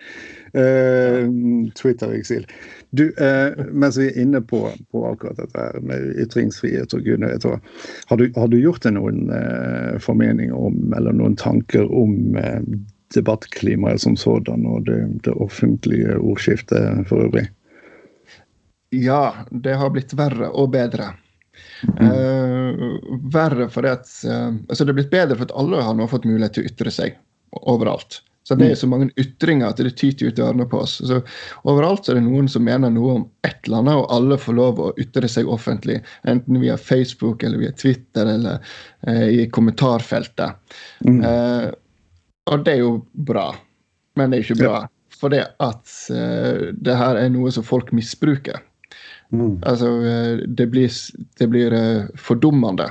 Uh, 0.56 1.28
Twitter-eksil. 1.76 2.46
Du, 2.90 3.14
eh, 3.16 3.64
Mens 3.72 3.98
vi 3.98 4.06
er 4.08 4.20
inne 4.22 4.40
på, 4.40 4.62
på, 4.92 5.02
akkurat 5.10 5.36
dette 5.36 5.60
her 5.60 5.80
med 5.84 6.14
ytringsfrihet 6.22 6.94
og 6.96 7.04
gud 7.04 7.24
vet 7.24 7.44
hva, 7.44 7.58
har 8.08 8.20
du, 8.20 8.28
har 8.36 8.48
du 8.48 8.56
gjort 8.60 8.86
deg 8.86 8.96
noen 8.96 9.28
eh, 9.34 9.98
formeninger 10.00 10.56
om, 10.56 10.78
eller 10.96 11.16
noen 11.16 11.36
tanker 11.36 11.84
om 11.92 12.38
eh, 12.40 12.62
debattklimaet 13.16 14.00
som 14.00 14.16
sådan 14.16 14.66
og 14.68 14.88
det, 14.88 14.98
det, 15.26 15.36
offentlige 15.36 16.16
ordskiftet 16.16 17.04
for 17.10 17.28
øvrig? 17.28 17.48
Ja, 18.96 19.44
det 19.50 19.76
har 19.76 19.92
blitt 19.92 20.14
verre 20.16 20.48
og 20.48 20.72
bedre. 20.72 21.12
Mm. 21.98 22.06
Uh, 22.06 23.18
verre 23.34 23.66
fordi 23.70 23.90
at 23.90 24.10
uh, 24.30 24.54
altså 24.70 24.84
Det 24.86 24.92
er 24.92 24.96
blitt 25.00 25.10
bedre 25.10 25.34
for 25.34 25.48
at 25.48 25.54
alle 25.58 25.82
har 25.82 25.96
nå 25.98 26.06
fått 26.10 26.26
mulighet 26.28 26.54
til 26.54 26.64
å 26.64 26.70
ytre 26.70 26.92
seg 26.94 27.18
overalt. 27.58 28.20
Så 28.48 28.54
Det 28.54 28.64
er 28.64 28.68
mm. 28.68 28.80
så 28.80 28.86
mange 28.88 29.10
ytringer 29.20 29.68
at 29.68 29.80
det 29.84 29.90
tyter 30.00 30.30
ut 30.30 30.38
ørene 30.40 30.64
på 30.64 30.78
oss. 30.80 30.94
Så 31.04 31.18
Overalt 31.68 32.06
er 32.08 32.16
det 32.16 32.22
noen 32.24 32.46
som 32.48 32.64
mener 32.64 32.88
noe 32.88 33.16
om 33.18 33.26
et 33.44 33.58
eller 33.66 33.82
annet, 33.82 33.98
og 34.00 34.06
alle 34.14 34.38
får 34.40 34.56
lov 34.56 34.80
å 34.80 34.86
ytre 35.04 35.28
seg 35.28 35.50
offentlig. 35.52 35.98
Enten 36.24 36.56
via 36.62 36.78
Facebook 36.80 37.44
eller 37.44 37.60
via 37.60 37.74
Twitter 37.76 38.30
eller 38.32 38.64
eh, 39.04 39.26
i 39.42 39.44
kommentarfeltet. 39.52 40.78
Mm. 41.04 41.20
Eh, 41.28 41.66
og 42.48 42.64
det 42.64 42.78
er 42.78 42.80
jo 42.86 42.94
bra, 43.12 43.50
men 44.16 44.32
det 44.32 44.38
er 44.38 44.46
ikke 44.46 44.62
bra. 44.62 44.72
Ja. 44.78 45.12
For 45.20 45.34
det 45.34 45.44
at 45.60 45.92
eh, 46.08 46.70
det 46.72 46.96
her 46.96 47.20
er 47.20 47.28
noe 47.34 47.52
som 47.52 47.68
folk 47.68 47.92
misbruker. 47.92 48.64
Mm. 49.28 49.58
Altså, 49.60 49.92
eh, 50.08 50.40
det 50.48 50.70
blir, 50.72 50.88
det 51.36 51.50
blir 51.52 51.76
eh, 51.76 52.08
fordummende. 52.16 52.88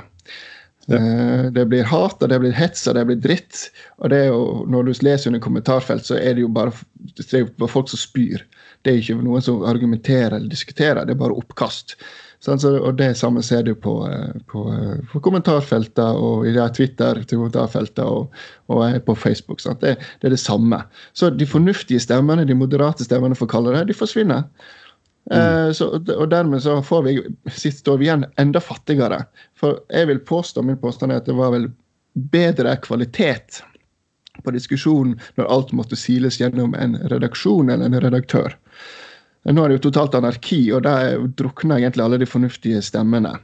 Ja. 0.88 0.96
Eh, 0.96 1.48
det 1.52 1.66
blir 1.68 1.84
hat, 1.84 2.22
og 2.22 2.30
det 2.32 2.38
blir 2.40 2.54
hets, 2.56 2.86
og 2.88 2.96
det 2.96 3.04
blir 3.08 3.20
dritt. 3.20 3.66
Og 4.00 4.12
det 4.12 4.22
er 4.24 4.30
jo, 4.30 4.44
når 4.72 4.88
du 4.88 4.92
leser 5.04 5.30
under 5.30 5.42
kommentarfelt, 5.44 6.06
så 6.08 6.16
er 6.16 6.36
det 6.36 6.46
jo 6.46 6.52
bare, 6.52 6.72
det 7.18 7.28
er 7.28 7.44
jo 7.44 7.68
folk 7.68 7.90
som 7.92 8.00
spyr. 8.00 8.44
Det 8.82 8.92
er 8.92 9.02
ikke 9.02 9.18
noen 9.20 9.44
som 9.44 9.66
argumenterer 9.68 10.38
eller 10.38 10.48
diskuterer, 10.48 11.04
det 11.04 11.16
er 11.16 11.20
bare 11.20 11.36
oppkast. 11.36 11.98
Sånn, 12.38 12.60
så, 12.62 12.70
og 12.78 12.94
det 13.00 13.16
samme 13.18 13.42
ser 13.42 13.64
du 13.66 13.72
på, 13.74 13.96
eh, 14.06 14.34
på, 14.50 14.64
eh, 14.70 14.98
på 15.10 15.20
kommentarfeltet 15.24 16.20
og 16.22 16.46
i 16.46 16.54
Twitter 16.76 17.18
til 17.24 17.40
kommentarfeltet 17.40 18.04
og, 18.06 18.36
og 18.70 18.84
på 19.04 19.16
Facebook. 19.18 19.60
Det, 19.82 19.96
det, 19.98 20.28
er 20.28 20.36
det 20.36 20.40
samme. 20.40 20.84
Så 21.12 21.32
de 21.34 21.48
fornuftige 21.50 22.00
stemmene, 22.00 22.46
de 22.46 22.54
moderate 22.54 23.04
stemmene, 23.04 23.34
for 23.34 23.50
å 23.50 23.54
kalle 23.56 23.74
det, 23.74 23.88
de 23.90 23.98
forsvinner. 23.98 24.46
Mm. 25.30 25.38
Eh, 25.38 25.72
så, 25.72 25.90
og 26.16 26.28
dermed 26.30 26.62
så 26.64 26.78
får 26.82 27.02
vi, 27.02 27.16
står 27.72 27.98
vi 27.98 28.08
igjen 28.08 28.26
enda 28.40 28.60
fattigere. 28.60 29.22
For 29.58 29.80
jeg 29.92 30.10
vil 30.10 30.22
påstå 30.24 30.64
min 30.64 30.80
påstand 30.80 31.12
er 31.12 31.22
at 31.22 31.28
det 31.28 31.36
var 31.38 31.52
vel 31.56 31.70
bedre 32.32 32.76
kvalitet 32.82 33.62
på 34.44 34.54
diskusjonen 34.54 35.18
når 35.36 35.50
alt 35.50 35.74
måtte 35.76 35.98
siles 35.98 36.38
gjennom 36.40 36.74
en 36.78 36.96
redaksjon 37.10 37.70
eller 37.70 37.90
en 37.90 38.00
redaktør. 38.00 38.56
Nå 39.48 39.64
er 39.64 39.70
det 39.70 39.78
jo 39.78 39.88
totalt 39.88 40.16
anarki, 40.18 40.60
og 40.76 40.82
der 40.84 41.22
drukner 41.38 41.78
egentlig 41.78 42.04
alle 42.04 42.18
de 42.20 42.28
fornuftige 42.28 42.82
stemmene. 42.84 43.36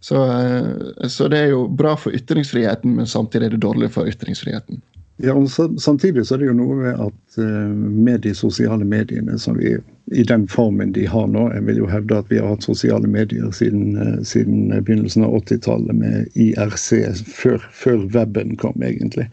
Så, 0.00 0.22
eh, 0.24 1.08
så, 1.08 1.28
det 1.28 1.38
er 1.38 1.52
jo 1.54 1.66
bra 1.68 1.94
for 1.98 2.14
ytringsfriheten, 2.14 2.96
men 2.98 3.06
samtidig 3.10 3.50
er 3.50 3.56
det 3.56 3.64
dårlig 3.64 3.90
for 3.94 4.08
ytringsfriheten. 4.10 4.80
Ja, 5.16 5.32
og 5.32 5.50
Samtidig 5.80 6.26
så 6.26 6.34
er 6.34 6.38
det 6.38 6.48
jo 6.50 6.56
noe 6.56 6.74
med 6.76 6.98
at 7.00 7.38
uh, 7.40 7.76
med 7.76 8.20
de 8.26 8.34
sosiale 8.36 8.84
mediene 8.84 9.38
som 9.40 9.56
vi 9.56 9.76
i 10.14 10.22
den 10.22 10.44
formen 10.48 10.92
de 10.92 11.06
har 11.08 11.26
nå 11.26 11.48
Jeg 11.54 11.64
vil 11.66 11.80
jo 11.80 11.86
hevde 11.90 12.18
at 12.18 12.28
vi 12.30 12.38
har 12.38 12.52
hatt 12.52 12.66
sosiale 12.66 13.08
medier 13.08 13.50
siden, 13.50 13.96
uh, 13.96 14.18
siden 14.22 14.68
begynnelsen 14.76 15.24
av 15.24 15.38
80-tallet 15.40 15.96
med 15.96 16.36
IRC, 16.36 16.90
før, 17.26 17.64
før 17.72 18.04
weben 18.12 18.56
kom, 18.60 18.82
egentlig. 18.82 19.30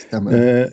Stemmer. 0.00 0.70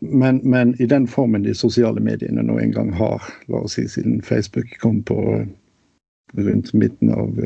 men, 0.00 0.40
men, 0.42 0.74
i 0.82 0.86
den 0.90 1.06
formen 1.06 1.44
de 1.44 1.54
sosiale 1.54 2.00
mediene 2.02 2.42
nå 2.42 2.58
en 2.58 2.72
gang 2.74 2.90
har, 2.98 3.22
la 3.46 3.62
oss 3.62 3.78
si 3.78 3.86
siden 3.88 4.18
Facebook 4.22 4.74
kom 4.82 5.02
på 5.06 5.20
rundt 6.34 6.74
midten 6.74 7.14
av 7.14 7.38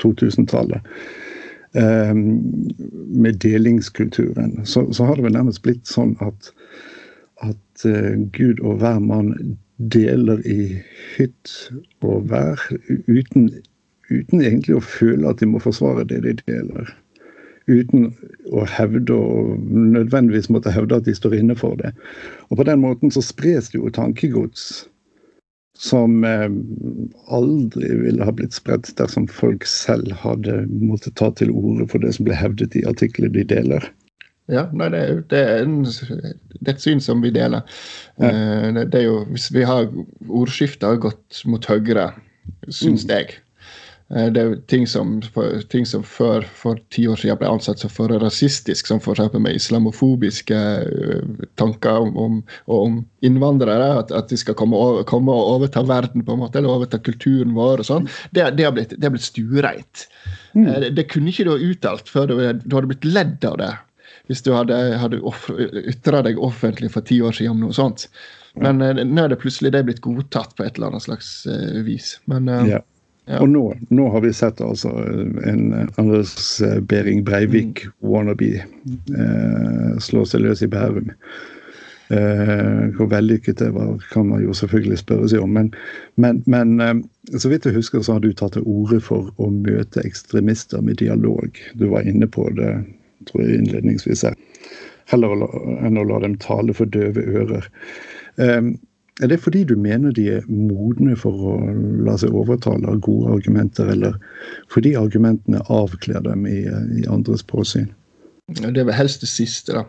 2000-tallet 0.00 0.78
Ehm, 0.78 1.35
med 1.76 3.38
delingskulturen, 3.42 4.60
så, 4.64 4.86
så, 4.92 5.04
har 5.04 5.16
det 5.16 5.26
vel 5.26 5.36
nærmest 5.36 5.62
blitt 5.64 5.88
sånn 5.90 6.14
at, 6.24 6.50
at 7.44 7.84
uh, 7.84 8.14
Gud 8.36 8.62
og 8.62 8.80
hver 8.80 9.00
mann 9.04 9.56
deler 9.76 10.40
i 10.48 10.78
hytt 11.16 11.52
og 12.00 12.30
vær 12.30 12.60
uten, 12.88 13.50
uten, 14.08 14.40
egentlig 14.40 14.78
å 14.78 14.84
føle 14.84 15.28
at 15.28 15.42
de 15.42 15.50
må 15.50 15.60
forsvare 15.60 16.06
det 16.08 16.22
de 16.24 16.36
deler. 16.46 16.94
Uten 17.66 18.12
å 18.54 18.62
hevde 18.70 19.12
og 19.12 19.58
nødvendigvis 19.68 20.48
måtte 20.54 20.72
hevde 20.72 21.00
at 21.00 21.08
de 21.08 21.16
står 21.18 21.34
inne 21.40 21.56
for 21.58 21.76
det. 21.80 21.92
Og 22.48 22.60
på 22.60 22.68
den 22.68 22.80
måten 22.84 23.12
så 23.12 23.24
spres 23.24 23.72
det 23.72 23.80
jo 23.80 23.90
tankegods 23.92 24.86
som 25.78 26.24
eh, 26.24 26.48
aldri 27.28 27.92
ville 28.00 28.24
ha 28.24 28.32
blitt 28.32 28.56
spredt 28.56 28.92
dersom 28.98 29.28
folk 29.28 29.66
selv 29.68 30.12
hadde 30.22 30.64
måttet 30.80 31.16
ta 31.20 31.30
til 31.36 31.52
orde 31.52 31.88
for 31.90 32.02
det 32.02 32.14
som 32.16 32.28
ble 32.28 32.36
hevdet 32.36 32.76
i 32.78 32.84
artikler 32.88 33.32
de 33.32 33.44
deler. 33.48 33.84
Ja, 34.52 34.68
nei, 34.70 34.88
det, 34.94 34.98
er, 35.02 35.22
det, 35.30 35.40
er 35.42 35.64
en, 35.64 35.80
det, 35.82 36.68
er, 36.68 36.74
et 36.76 36.82
syn 36.82 37.00
som 37.02 37.22
vi 37.24 37.32
deler. 37.34 37.66
Ja. 38.22 38.30
Eh, 38.30 38.68
det, 38.76 38.86
det, 38.92 39.02
er 39.02 39.08
jo, 39.08 39.18
Hvis 39.32 39.50
vi 39.54 39.66
har 39.66 39.88
ordskiftet 40.28 40.86
har 40.86 41.02
gått 41.02 41.42
mot 41.50 41.66
høyre, 41.66 42.12
syns 42.70 43.04
mm. 43.08 43.12
jeg, 43.12 43.40
det 44.06 44.38
er 44.38 44.52
ting 44.70 44.84
som, 44.86 45.16
ting 45.72 45.86
som 45.86 46.04
før 46.06 46.44
for 46.54 46.78
ti 46.94 47.08
år 47.10 47.18
siden 47.18 47.40
ble 47.40 47.48
ansett 47.50 47.80
som 47.82 47.90
for 47.90 48.12
rasistisk, 48.22 48.86
som 48.86 49.00
f.eks. 49.02 49.34
med 49.34 49.58
islamofobiske 49.58 50.60
eh, 50.82 51.24
tanker 51.58 52.04
om, 52.04 52.12
om, 52.16 52.36
om 52.70 53.00
innvandrere. 53.26 53.88
At, 54.04 54.14
at, 54.14 54.30
de 54.30 54.38
skal 54.38 54.54
komme, 54.54 54.78
over, 54.78 55.02
komme, 55.10 55.34
og 55.34 55.56
overta 55.56 55.82
verden, 55.88 56.22
på 56.22 56.36
en 56.36 56.44
måte, 56.44 56.60
eller 56.60 56.76
overta 56.76 57.02
kulturen 57.02 57.58
vår. 57.58 57.82
og 57.82 57.90
sånn, 57.90 58.08
det, 58.30 58.46
det, 58.54 58.68
har 58.68 58.78
blitt, 58.78 58.94
det 58.94 59.10
har 59.10 59.16
blitt 59.16 59.26
stuereint. 59.26 60.06
Mm. 60.54 60.68
Eh, 60.68 60.80
det, 60.86 60.94
det, 61.00 61.08
kunne 61.10 61.34
ikke 61.34 61.50
du 61.50 61.54
ha 61.56 61.60
uttalt 61.72 62.14
før 62.14 62.30
du, 62.30 62.38
du 62.62 62.78
hadde 62.78 62.94
blitt 62.94 63.10
ledd 63.10 63.50
av 63.50 63.58
det. 63.64 63.74
Hvis 64.30 64.46
du 64.46 64.54
hadde, 64.54 64.82
hadde 65.02 65.18
ytra 65.82 66.22
deg 66.22 66.38
offentlig 66.38 66.94
for 66.94 67.02
ti 67.06 67.18
år 67.26 67.34
siden 67.34 67.58
om 67.58 67.66
noe 67.66 67.74
sånt. 67.74 68.06
Men 68.56 68.78
nå 68.80 69.22
er 69.22 69.34
det 69.34 69.42
plutselig 69.42 69.74
det 69.74 69.82
blitt 69.84 70.04
godtatt 70.04 70.54
på 70.56 70.64
et 70.64 70.78
eller 70.78 70.94
annet 70.94 71.04
slags 71.04 71.40
vis. 71.84 72.14
Men 72.30 72.48
ja. 72.70 72.80
Ja. 73.26 73.40
Og 73.42 73.50
nå, 73.50 73.64
nå, 73.90 74.06
har 74.14 74.22
vi 74.22 74.30
sett 74.36 74.60
altså 74.62 74.92
en 75.50 75.90
Anders 75.98 76.62
Behring 76.86 77.24
Breivik 77.26 77.82
mm. 77.82 77.92
wannabe 78.06 78.52
eh, 78.62 79.96
slå 79.98 80.22
seg 80.30 80.44
løs 80.44 80.62
i 80.62 80.70
Bærum. 80.70 81.10
Eh, 82.08 82.84
hvor 82.94 83.08
vellykket 83.10 83.58
det 83.58 83.72
var, 83.74 83.96
kan 84.12 84.28
man 84.30 84.44
jo 84.44 84.54
selvfølgelig 84.54 85.00
spørre 85.00 85.30
seg 85.32 85.42
om. 85.42 85.56
Men, 85.58 85.72
men, 86.22 86.38
men 86.46 86.76
eh, 86.80 86.94
så 87.34 87.50
vidt 87.50 87.66
jeg 87.66 87.74
husker, 87.74 88.04
så 88.06 88.14
har 88.14 88.22
du 88.22 88.30
tatt 88.30 88.54
til 88.54 88.68
orde 88.70 89.00
for 89.02 89.32
å 89.42 89.50
møte 89.50 90.06
ekstremister 90.06 90.84
med 90.86 91.02
dialog. 91.02 91.58
Du 91.74 91.88
var 91.90 92.06
inne 92.06 92.30
på 92.30 92.46
det 92.54 92.76
tror 93.26 93.42
jeg 93.42 93.58
innledningsvis. 93.58 94.22
Heller 95.10 95.46
enn 95.86 95.98
å 95.98 96.06
la 96.06 96.22
dem 96.22 96.36
tale 96.42 96.74
for 96.76 96.86
døve 96.94 97.26
ører. 97.26 97.66
Eh, 98.38 98.70
er 99.22 99.30
det 99.32 99.38
fordi 99.40 99.64
du 99.64 99.76
mener 99.80 100.12
de 100.12 100.26
er 100.38 100.48
modne 100.48 101.16
for 101.16 101.32
å 101.32 101.54
la 102.04 102.16
seg 102.20 102.34
overtale 102.36 102.88
av 102.90 102.98
gode 103.04 103.32
argumenter, 103.38 103.88
eller 103.92 104.18
fordi 104.72 104.96
argumentene 104.98 105.62
avkler 105.72 106.20
dem 106.26 106.44
i, 106.50 106.66
i 107.00 107.06
andres 107.08 107.44
påsyn? 107.46 107.88
Det 108.46 108.78
er 108.78 108.84
vel 108.86 108.94
helst 108.94 109.24
det 109.24 109.28
siste, 109.30 109.74
da. 109.74 109.82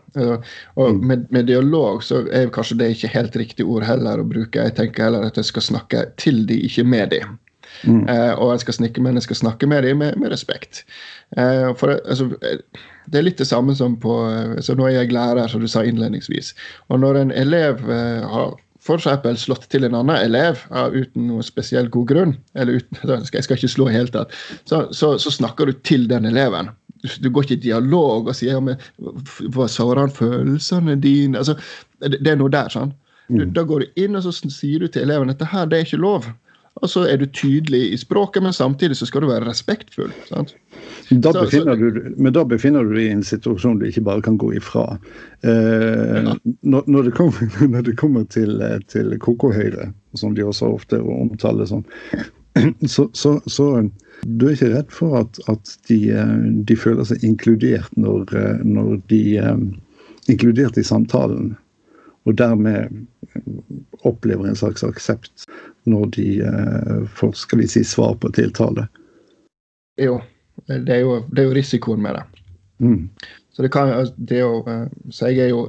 Og 0.82 0.96
Mm. 0.96 1.02
med, 1.08 1.26
med 1.30 1.46
dialog 1.46 2.02
så 2.04 2.24
er 2.34 2.50
kanskje 2.50 2.80
det 2.80 2.88
ikke 2.96 3.12
helt 3.14 3.36
riktig 3.36 3.66
ord 3.66 3.84
heller 3.86 4.18
å 4.18 4.26
bruke. 4.26 4.64
Jeg 4.64 4.74
tenker 4.80 5.04
heller 5.04 5.28
at 5.28 5.38
jeg 5.38 5.46
skal 5.46 5.62
snakke 5.62 6.06
til 6.18 6.46
de, 6.50 6.58
ikke 6.66 6.84
med 6.84 7.12
de. 7.14 7.22
Mm. 7.84 8.08
Eh, 8.10 8.34
og 8.34 8.56
jeg 8.56 8.64
skal 8.64 8.74
snakke, 8.74 9.02
men 9.04 9.14
jeg 9.20 9.28
skal 9.28 9.36
snakke 9.44 9.68
med 9.70 9.84
dem 9.84 10.00
med, 10.02 10.18
med 10.18 10.32
respekt. 10.34 10.86
Eh, 11.38 11.70
for 11.78 12.00
altså, 12.00 12.32
eh, 12.42 12.64
det 13.06 13.20
er 13.20 13.28
litt 13.28 13.38
det 13.38 13.48
samme 13.48 13.76
som 13.78 14.00
på 14.02 14.16
så 14.66 14.74
Nå 14.76 14.88
er 14.88 14.96
jeg 15.04 15.14
lærer, 15.14 15.48
som 15.48 15.62
du 15.62 15.68
sa 15.68 15.84
innledningsvis. 15.86 16.56
Og 16.90 17.00
når 17.04 17.22
en 17.22 17.32
elev 17.32 17.84
eh, 17.86 18.26
har 18.26 18.56
for 18.88 19.00
eksempel 19.00 19.38
slått 19.39 19.67
til 19.72 19.88
en 19.88 19.98
annen 20.00 20.17
elev 20.17 20.63
uh, 20.72 20.88
uten 20.94 21.29
noe 21.29 21.46
spesiell 21.46 21.89
god 21.94 22.10
grunn, 22.12 22.36
eller 22.58 22.82
uten, 22.82 23.01
jeg 23.36 23.46
skal 23.46 23.60
ikke 23.60 23.72
slå 23.75 23.89
i 23.91 23.98
hele 23.98 24.13
tatt, 24.13 24.36
så, 24.70 24.86
så, 24.96 25.15
så 25.22 25.34
snakker 25.34 25.70
du 25.70 25.79
til 25.88 26.08
den 26.12 26.29
eleven. 26.29 26.72
Du, 27.22 27.29
går 27.29 27.46
ikke 27.46 27.60
i 27.60 27.65
dialog 27.67 28.32
og 28.32 28.36
sier 28.36 28.58
ja, 28.58 28.77
hva 29.53 29.67
sårer 29.70 30.01
han 30.01 30.15
følelsene 30.15 30.98
dine? 31.03 31.44
Altså, 31.44 31.53
det, 32.01 32.17
det 32.25 32.34
er 32.34 32.39
noe 32.39 32.51
der. 32.51 32.72
sånn. 32.74 32.89
Du, 32.91 33.06
Mm. 33.27 33.50
Da 33.51 33.63
går 33.67 33.84
du 33.84 34.03
inn 34.03 34.15
og 34.15 34.24
så 34.24 34.32
sier 34.32 34.79
du 34.79 34.88
til 34.88 35.03
eleven 35.03 35.27
at 35.27 35.36
dette 35.36 35.50
her, 35.51 35.65
det 35.67 35.82
er 35.82 35.88
ikke 35.88 36.00
lov. 36.00 36.29
Og 36.82 36.90
så 36.90 37.06
er 37.10 37.18
du 37.18 37.26
tydelig 37.26 37.94
i 37.94 37.98
språket, 37.98 38.44
men 38.44 38.54
samtidig 38.54 38.98
så 39.00 39.08
skal 39.10 39.24
du 39.24 39.30
være 39.32 39.48
respektfull. 39.48 40.12
sant? 40.28 40.54
Da 41.10 41.32
Så- 41.32 41.76
du, 41.76 42.14
men 42.18 42.34
da 42.34 42.44
befinner 42.44 42.84
du 42.84 42.94
deg 42.96 43.06
i 43.06 43.12
en 43.12 43.24
situasjon 43.24 43.80
du 43.80 43.86
ikke 43.86 44.04
bare 44.04 44.22
kan 44.22 44.38
gå 44.38 44.54
ifra. 44.58 45.00
Eh, 45.44 46.34
når, 46.62 46.84
når, 46.88 47.04
det 47.04 47.14
kommer, 47.14 47.68
når 47.74 47.82
det 47.82 47.98
kommer 47.98 48.24
til, 48.24 48.62
eh, 48.62 48.80
til 48.88 49.18
KK-Høyre, 49.18 49.92
som 50.16 50.36
de 50.36 50.44
også 50.44 50.74
ofte 50.74 51.02
omtaler 51.02 51.66
som, 51.66 51.84
så, 52.86 53.10
så, 53.14 53.40
så 53.48 53.90
du 54.26 54.48
er 54.48 54.54
ikke 54.54 54.74
redd 54.76 54.92
for 54.92 55.18
at, 55.20 55.40
at 55.48 55.78
de, 55.90 56.12
eh, 56.12 56.38
de 56.68 56.76
føler 56.76 57.04
seg 57.04 57.24
inkludert 57.24 57.90
når, 57.98 58.26
eh, 58.36 58.64
når 58.64 59.02
de 59.10 59.24
Inkludert 60.28 60.76
i 60.76 60.84
samtalen, 60.84 61.54
og 62.28 62.36
dermed 62.36 62.92
opplever 64.04 64.50
en 64.50 64.58
slags 64.60 64.84
aksept 64.84 65.46
når 65.88 66.10
de 66.17 66.27
eh, 66.44 67.03
får 67.17 67.34
skal 67.39 67.62
vi 67.63 67.67
si, 67.72 67.84
svar 67.88 68.15
på 68.22 68.32
tiltale. 68.36 68.88
Jo, 70.01 70.20
det 70.67 70.94
er 70.94 71.03
jo, 71.06 71.20
det 71.32 71.44
er 71.44 71.50
jo 71.50 71.58
risikoen 71.58 72.03
med 72.03 72.17
det. 72.17 72.24
Mm. 72.84 73.10
Så, 73.56 73.65
det 73.65 73.72
kan, 73.74 73.94
det 74.15 74.41
jo, 74.41 74.63
eh, 74.67 74.88
så 75.10 75.32
jeg 75.32 75.48
er 75.48 75.53
jo 75.53 75.63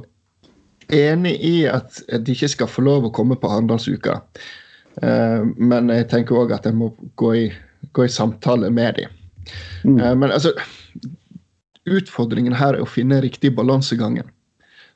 enig 0.93 1.35
i 1.45 1.55
at 1.69 2.01
de 2.09 2.33
ikke 2.35 2.51
skal 2.51 2.71
få 2.71 2.83
lov 2.85 3.07
å 3.07 3.13
komme 3.15 3.37
på 3.39 3.49
Arendalsuka. 3.49 4.19
Eh, 5.01 5.45
Men 5.57 5.93
jeg 5.93 6.09
tenker 6.11 6.37
òg 6.37 6.53
at 6.57 6.67
jeg 6.67 6.77
må 6.77 6.91
gå 7.19 7.33
i, 7.37 7.45
gå 7.93 8.05
i 8.05 8.11
samtale 8.11 8.69
med 8.73 8.99
dem. 8.99 9.15
Mm. 9.87 10.19
Men 10.19 10.29
altså 10.29 10.51
Utfordringen 11.89 12.53
her 12.53 12.75
er 12.75 12.83
å 12.83 12.89
finne 12.89 13.21
riktig 13.23 13.55
balansegangen. 13.57 14.27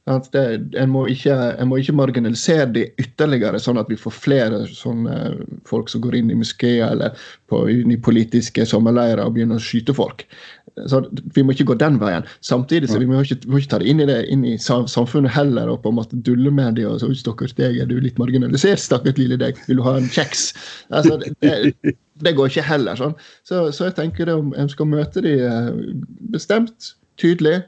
Det, 0.03 0.41
en, 0.75 0.89
må 0.91 1.05
ikke, 1.07 1.31
en 1.31 1.69
må 1.71 1.77
ikke 1.79 1.95
marginalisere 1.95 2.65
de 2.75 2.81
ytterligere, 2.99 3.59
sånn 3.63 3.79
at 3.79 3.87
vi 3.87 3.95
får 3.95 4.11
flere 4.11 4.57
sånne 4.67 5.13
folk 5.69 5.87
som 5.87 6.01
går 6.03 6.17
inn 6.19 6.33
i 6.33 6.35
moskeer 6.35 6.89
eller 6.89 7.15
på, 7.47 7.61
i 7.71 7.95
politiske 8.03 8.65
sommerleirer 8.67 9.23
og 9.23 9.37
begynner 9.37 9.61
å 9.61 9.63
skyte 9.63 9.95
folk. 9.95 10.25
Så 10.91 10.99
Vi 11.35 11.43
må 11.45 11.53
ikke 11.53 11.69
gå 11.69 11.77
den 11.79 12.01
veien. 12.01 12.27
Samtidig 12.43 12.89
så 12.89 12.99
vi 12.99 13.07
må 13.07 13.21
ikke, 13.23 13.37
vi 13.45 13.53
må 13.53 13.61
ikke 13.61 13.71
ta 13.75 13.79
det 13.79 13.87
inn 13.93 14.01
i, 14.03 14.07
det, 14.09 14.17
inn 14.33 14.43
i 14.47 14.57
samfunnet 14.59 15.31
heller 15.31 15.71
og 15.71 15.83
på 15.85 15.93
en 15.93 15.99
måte 16.01 16.19
dulle 16.27 16.51
med 16.51 16.75
det. 16.79 16.87
og 16.89 16.99
så, 16.99 17.07
«Oi, 17.07 17.15
Stakkars 17.19 17.55
deg, 17.55 17.77
er 17.79 17.87
du 17.87 17.95
litt 18.03 18.19
marginalisert? 18.19 18.81
Stakkars 18.83 19.15
lille 19.21 19.37
deg, 19.39 19.61
vil 19.69 19.79
du 19.79 19.85
ha 19.87 19.95
en 20.01 20.09
kjeks? 20.11 20.49
Altså, 20.91 21.15
det, 21.45 21.53
det, 22.25 22.35
går 22.35 22.51
ikke 22.51 22.65
heller. 22.67 22.99
sånn. 22.99 23.15
Så, 23.47 23.69
så 23.71 23.87
jeg 23.87 23.95
tenker 24.01 24.27
det 24.27 24.35
om 24.35 24.51
en 24.57 24.71
skal 24.71 24.89
møte 24.89 25.23
de 25.23 25.37
eh, 25.47 25.71
bestemt, 26.33 26.91
tydelig, 27.21 27.61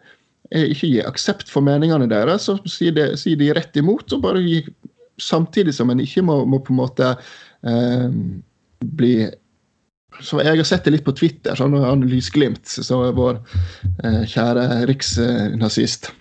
ikke 0.54 0.90
gi 0.92 1.00
aksept 1.06 1.50
for 1.52 1.66
meningene 1.66 2.08
deres, 2.12 2.50
så 2.50 2.58
sier 2.70 2.94
de, 2.96 3.08
sier 3.20 3.40
de 3.40 3.54
rett 3.56 3.82
imot, 3.82 4.12
og 4.14 4.26
bare 4.26 4.44
gi 4.46 4.66
Samtidig 5.16 5.72
som 5.72 5.88
en 5.88 6.02
ikke 6.04 6.20
må, 6.28 6.42
må 6.44 6.58
på 6.60 6.74
en 6.74 6.80
måte 6.82 7.06
eh, 7.64 8.16
bli 9.00 9.14
så 10.20 10.42
Jeg 10.44 10.58
har 10.58 10.68
sett 10.68 10.84
det 10.84 10.92
litt 10.92 11.06
på 11.06 11.14
Twitter, 11.16 11.56
sånn 11.56 11.76
han 11.80 12.04
Lysglimt, 12.08 12.68
som 12.68 13.04
er 13.06 13.16
vår 13.16 13.40
eh, 14.04 14.22
kjære 14.32 14.66
riksnazist. 14.92 16.12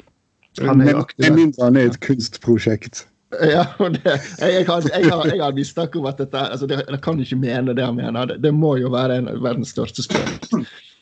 Han 0.62 0.82
er 0.82 0.98
aktiv 0.98 1.42
han 1.58 1.78
er 1.78 1.90
et 1.90 1.98
kunstprosjekt. 2.02 3.04
Ja, 3.42 3.64
det, 3.78 4.14
jeg, 4.38 4.66
har, 4.68 4.84
jeg, 4.86 5.10
har, 5.10 5.26
jeg 5.26 5.40
har 5.42 5.54
mistanke 5.56 5.98
om 5.98 6.06
at 6.06 6.20
dette 6.22 6.38
altså 6.38 6.68
det, 6.70 6.84
Jeg 6.86 7.00
kan 7.02 7.18
ikke 7.18 7.38
mene 7.40 7.74
det 7.74 7.86
han 7.86 7.96
mener. 7.98 8.30
Det, 8.30 8.38
det 8.44 8.52
må 8.54 8.76
jo 8.78 8.92
være 8.94 9.18
en 9.18 9.30
av 9.32 9.40
verdens 9.42 9.74
største 9.74 10.06
spøk. 10.06 10.50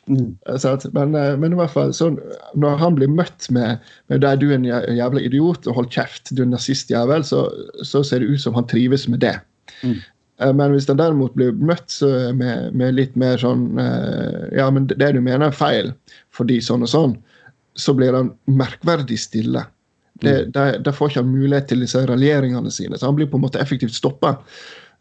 Mm. 0.09 0.37
Eh. 0.47 0.87
Men, 0.93 1.15
eh, 1.15 1.37
men 1.39 1.53
i 1.53 1.59
hvert 1.59 1.71
fall, 1.71 1.93
så 1.95 2.11
når 2.59 2.81
han 2.81 2.97
blir 2.99 3.11
møtt 3.11 3.49
med, 3.55 3.83
med 4.11 4.23
der 4.25 4.39
du 4.41 4.49
er 4.51 4.59
en 4.59 4.67
jævla 4.67 5.23
idiot 5.23 5.69
og 5.69 5.79
hold 5.79 5.93
kjeft, 5.95 6.35
du 6.35 6.43
er 6.43 6.51
nazistjævel, 6.51 7.25
så, 7.27 7.47
så 7.87 8.03
ser 8.07 8.23
det 8.23 8.33
ut 8.33 8.43
som 8.43 8.57
han 8.59 8.67
trives 8.71 9.07
med 9.09 9.23
det. 9.23 9.37
Mm. 9.83 10.01
Eh, 10.43 10.55
Men 10.59 10.75
hvis 10.75 10.89
han 10.91 10.99
derimot 10.99 11.37
blir 11.39 11.55
møtt 11.55 11.91
så 11.93 12.33
med, 12.35 12.73
med 12.75 12.97
litt 12.99 13.15
mer 13.17 13.39
sånn 13.39 13.79
Ja, 13.79 14.71
men 14.71 14.89
det 14.91 15.13
du 15.15 15.21
mener 15.21 15.49
er 15.49 15.55
feil 15.55 15.93
fordi 16.35 16.59
sånn 16.65 16.83
og 16.83 16.91
sånn, 16.91 17.15
så 17.79 17.95
blir 17.97 18.17
han 18.17 18.33
merkverdig 18.49 19.19
stille. 19.21 19.63
Det, 20.23 20.53
der, 20.55 20.77
der 20.79 20.95
får 20.95 21.11
ikke 21.11 21.23
han 21.23 21.33
mulighet 21.35 21.67
til 21.71 21.83
disse 21.83 22.01
raljeringene 22.07 22.71
sine, 22.71 22.99
så 22.99 23.09
han 23.09 23.17
blir 23.19 23.29
på 23.31 23.39
en 23.41 23.45
måte 23.45 23.61
effektivt 23.61 23.97
stoppa. 23.97 24.37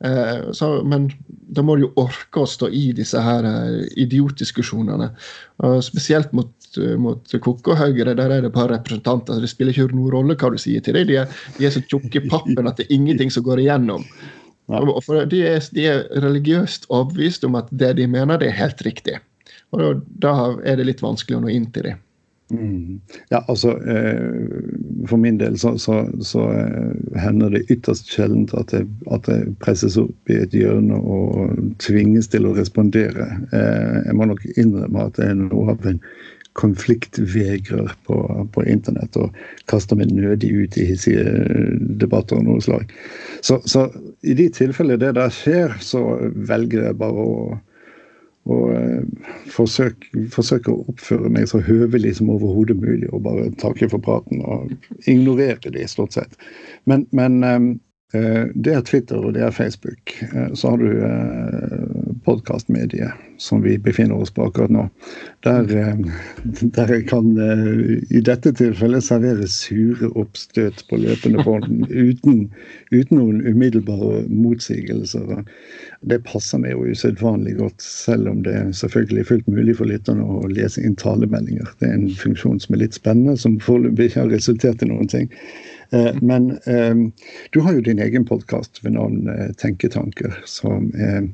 Eh, 0.04 0.52
så, 0.52 0.84
men 0.84 1.12
da 1.30 1.62
må 1.66 1.76
du 1.78 1.86
jo 1.86 1.92
orke 2.02 2.42
å 2.42 2.50
stå 2.50 2.72
i 2.74 2.90
disse 2.98 3.22
her 3.22 3.46
eh, 3.46 3.86
idiotdiskusjonene. 4.02 5.12
Spesielt 5.86 6.34
mot, 6.38 6.52
eh, 6.82 6.96
mot 6.98 7.34
KK 7.34 7.76
Høyre, 7.78 8.16
der 8.18 8.34
er 8.38 8.46
det 8.46 8.54
bare 8.56 8.78
representanter. 8.78 9.42
Det 9.42 9.52
spiller 9.52 9.76
ikke 9.76 9.94
noen 9.94 10.14
rolle 10.16 10.38
hva 10.40 10.52
du 10.54 10.60
sier 10.62 10.84
til 10.84 10.98
dem. 10.98 11.10
De 11.12 11.20
er, 11.22 11.42
de 11.58 11.68
er 11.68 11.76
så 11.76 11.84
tjukke 11.86 12.22
i 12.22 12.30
pappen 12.32 12.70
at 12.70 12.82
det 12.82 12.88
er 12.88 12.96
ingenting 12.98 13.34
som 13.34 13.46
går 13.46 13.64
igjennom. 13.66 14.08
For 14.72 15.26
de 15.28 15.42
er, 15.50 15.66
de 15.76 15.90
er 15.90 16.06
religiøst 16.24 16.88
overbevist 16.90 17.44
om 17.44 17.58
at 17.60 17.70
det 17.76 17.96
de 18.00 18.08
mener, 18.08 18.40
det 18.40 18.50
er 18.50 18.62
helt 18.62 18.82
riktig. 18.88 19.20
Og 19.76 19.82
da, 19.82 19.92
da 20.24 20.34
er 20.68 20.80
det 20.80 20.88
litt 20.88 21.04
vanskelig 21.04 21.38
å 21.38 21.44
nå 21.44 21.52
inn 21.52 21.68
til 21.76 21.92
dem. 21.92 22.00
Mm. 22.52 23.00
Ja, 23.32 23.40
altså 23.48 23.78
eh, 23.88 25.06
For 25.08 25.18
min 25.18 25.38
del 25.40 25.56
så, 25.60 25.78
så, 25.80 26.02
så 26.20 26.50
eh, 26.52 27.20
hender 27.24 27.54
det 27.54 27.64
ytterst 27.72 28.12
sjeldent 28.12 28.52
at 28.60 28.74
at 28.76 29.30
jeg 29.32 29.54
presses 29.64 29.96
opp 30.02 30.32
i 30.32 30.42
et 30.44 30.56
hjørne 30.56 30.98
og 31.00 31.56
tvinges 31.84 32.28
til 32.32 32.50
å 32.50 32.56
respondere. 32.58 33.30
Eh, 33.56 34.02
jeg 34.10 34.18
må 34.20 34.28
nok 34.28 34.44
innrømme 34.58 35.08
at 35.08 35.16
det 35.20 35.30
er 35.30 35.40
noe 35.40 35.72
av 35.76 35.88
en 35.88 36.02
konfliktvegrer 36.60 37.94
på, 38.08 38.18
på 38.52 38.64
internett 38.68 39.16
og 39.16 39.36
kaster 39.72 39.96
meg 39.96 40.12
nødig 40.12 40.52
ut 40.52 40.78
i 40.78 40.90
hissige 40.90 41.24
debatter 42.02 42.42
av 42.42 42.48
noe 42.50 42.64
slag. 42.64 42.92
Så, 43.40 43.62
så 43.64 43.88
i 44.28 44.36
de 44.36 44.50
tilfeller 44.52 45.00
det 45.00 45.14
der 45.16 45.32
skjer, 45.32 45.78
så 45.80 46.04
velger 46.36 46.90
jeg 46.90 47.00
bare 47.00 47.28
å 47.28 47.38
og 48.50 48.72
eh, 48.74 49.30
forsøke, 49.54 50.26
forsøke 50.34 50.74
å 50.74 50.86
oppføre 50.90 51.30
meg 51.30 51.48
så 51.52 51.62
høvelig 51.62 52.16
som 52.18 52.32
overhodet 52.34 52.78
mulig 52.80 53.10
og 53.14 53.24
bare 53.28 53.52
takke 53.62 53.90
for 53.92 54.02
praten 54.02 54.42
og 54.42 54.72
ignorere 55.10 55.70
de, 55.70 55.86
stort 55.90 56.18
sett. 56.18 56.34
Men, 56.90 57.06
men 57.14 57.44
eh, 57.46 57.68
eh, 58.18 58.44
det 58.56 58.74
er 58.74 58.88
Twitter 58.88 59.22
og 59.22 59.36
det 59.38 59.46
er 59.46 59.54
Facebook. 59.56 60.16
Så 60.58 60.74
har 60.74 60.82
du 60.82 62.11
podkastmediet 62.26 63.12
som 63.42 63.62
vi 63.62 63.78
befinner 63.78 64.16
oss 64.16 64.32
på 64.32 64.46
akkurat 64.46 64.70
nå. 64.70 64.90
Der, 65.40 65.78
eh, 65.78 65.96
der 66.62 67.02
kan 67.08 67.38
eh, 67.38 68.18
i 68.18 68.22
dette 68.22 68.54
tilfellet 68.54 69.04
servere 69.04 69.48
sure 69.50 70.12
oppstøt 70.20 70.84
på 70.90 71.00
løpende 71.02 71.44
bånd 71.48 71.88
uten, 71.90 72.44
uten 72.92 73.18
noen 73.18 73.42
umiddelbare 73.42 74.26
motsigelser. 74.30 75.42
Det 76.06 76.22
passer 76.30 76.62
meg 76.62 76.76
jo 76.76 76.94
usedvanlig 76.94 77.58
godt, 77.58 77.82
selv 77.82 78.30
om 78.30 78.46
det 78.46 78.56
er 78.60 78.72
selvfølgelig 78.78 79.28
fullt 79.32 79.50
mulig 79.50 79.78
for 79.82 79.90
lytterne 79.90 80.26
å 80.26 80.46
lese 80.54 80.86
inn 80.86 80.98
talemeldinger. 81.02 81.74
Det 81.82 81.90
er 81.90 81.98
en 81.98 82.10
funksjon 82.22 82.62
som 82.62 82.78
er 82.78 82.86
litt 82.86 82.98
spennende, 82.98 83.38
som 83.42 83.60
foreløpig 83.64 84.12
ikke 84.12 84.26
har 84.26 84.34
resultert 84.38 84.86
i 84.86 84.94
noen 84.94 85.10
ting. 85.10 85.30
Eh, 85.98 86.14
Men 86.22 86.54
du 87.52 87.60
har 87.66 87.74
jo 87.74 87.82
din 87.90 88.00
egen 88.00 88.24
podkast 88.26 88.84
ved 88.86 88.94
navn 88.96 89.26
Tenketanker, 89.60 90.38
som 90.46 90.92
er 90.96 91.26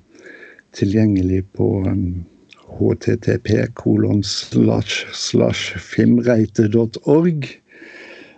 tilgjengelig 0.76 1.44
på 1.56 1.70
um, 1.88 2.26
http 2.68 3.68
kolon 3.74 4.24
slash 4.24 5.06
slash 5.14 5.78
fimreite.org. 5.78 7.48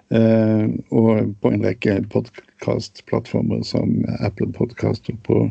Eh, 0.09 0.69
og 0.89 1.35
på 1.41 1.51
en 1.53 1.63
rekke 1.65 1.99
podkastplattformer 2.09 3.61
som 3.67 3.99
Apple 4.19 4.49
Podcast 4.55 5.09
og 5.11 5.19
på, 5.27 5.43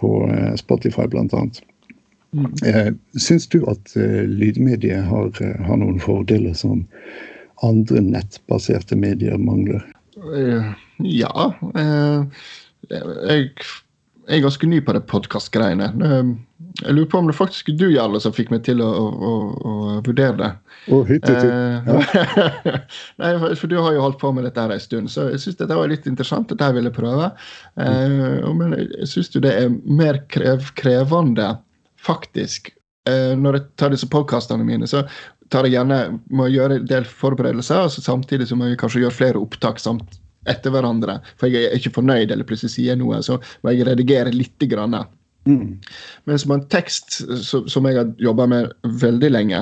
på 0.00 0.10
eh, 0.26 0.54
Spotify 0.58 1.06
bl.a. 1.10 1.42
Eh, 2.66 2.90
syns 3.14 3.46
du 3.48 3.60
at 3.70 3.94
lydmediet 3.96 5.06
har, 5.06 5.30
har 5.38 5.78
noen 5.78 6.00
fordeler 6.02 6.56
som 6.58 6.82
andre 7.64 8.02
nettbaserte 8.02 8.98
medier 8.98 9.38
mangler? 9.38 9.86
Ja. 10.98 11.52
jeg, 12.90 13.50
jeg 14.26 14.40
er 14.40 14.42
ganske 14.42 14.68
ny 14.68 14.80
på 14.82 14.94
det 14.96 15.04
podkastgreiene. 15.06 15.86
jeg 16.82 16.94
lurer 16.94 17.08
på 17.10 17.18
om 17.20 17.28
det 17.30 17.36
faktisk 17.38 17.68
er 17.70 17.76
du, 17.78 17.84
Jarle, 17.94 18.18
som 18.22 18.34
fikk 18.34 18.50
meg 18.50 18.64
til 18.66 18.82
å, 18.82 18.88
å, 18.90 19.34
å 19.54 19.74
vurdere 20.06 20.36
det. 20.40 20.48
Oh, 20.90 21.06
hit, 21.06 21.28
hit, 21.28 21.44
hit. 21.44 21.52
ja. 21.86 22.80
Nei, 23.22 23.30
for, 23.54 23.68
du 23.70 23.76
har 23.78 23.94
jo 23.94 24.02
holdt 24.02 24.18
på 24.22 24.32
med 24.34 24.48
dette 24.48 24.64
her 24.64 24.74
en 24.74 24.82
stund, 24.82 25.12
så 25.12 25.28
jeg 25.30 25.44
syns 25.44 25.60
dette 25.60 25.78
var 25.78 25.92
litt 25.92 26.08
interessant. 26.10 26.50
Dette 26.50 26.72
jeg 26.72 26.78
ville 26.80 26.94
prøve. 26.94 27.30
Mm. 27.78 28.58
men 28.58 28.76
jeg 28.80 29.12
syns 29.12 29.30
jo 29.34 29.44
det 29.46 29.54
er 29.60 29.70
mer 29.70 30.20
krev, 30.32 30.72
krevende, 30.78 31.52
faktisk. 32.02 32.74
Eh, 33.06 33.32
når 33.38 33.60
jeg 33.60 33.66
tar 33.78 33.94
disse 33.94 34.10
podkastene 34.10 34.66
mine, 34.66 34.90
så 34.90 35.06
tar 35.54 35.68
jeg 35.68 35.76
gjerne 35.76 36.18
må 36.34 36.50
gjøre 36.50 36.80
en 36.80 36.90
del 36.90 37.06
forberedelser, 37.06 37.86
og 37.86 37.94
så 37.94 38.02
samtidig 38.02 38.50
må 38.58 38.72
jeg 38.72 38.82
kanskje 38.82 39.06
gjøre 39.06 39.20
flere 39.22 39.42
opptak 39.42 39.78
samt 39.78 40.18
etter 40.50 40.74
hverandre. 40.74 41.18
For 41.40 41.52
jeg 41.52 41.68
er 41.68 41.78
ikke 41.78 41.94
fornøyd 41.98 42.32
eller 42.32 42.48
plutselig 42.48 42.74
sier 42.76 42.98
noe, 42.98 43.22
så 43.24 43.38
må 43.62 43.74
jeg 43.74 43.88
redigere 43.88 44.34
litt. 44.34 44.54
Grann. 44.56 44.94
Mm. 45.46 45.76
Mens 46.26 46.44
med 46.48 46.56
en 46.56 46.68
tekst 46.72 47.18
som 47.44 47.86
jeg 47.86 47.98
har 47.98 48.08
jobba 48.18 48.46
med 48.50 48.72
veldig 49.02 49.28
lenge 49.30 49.60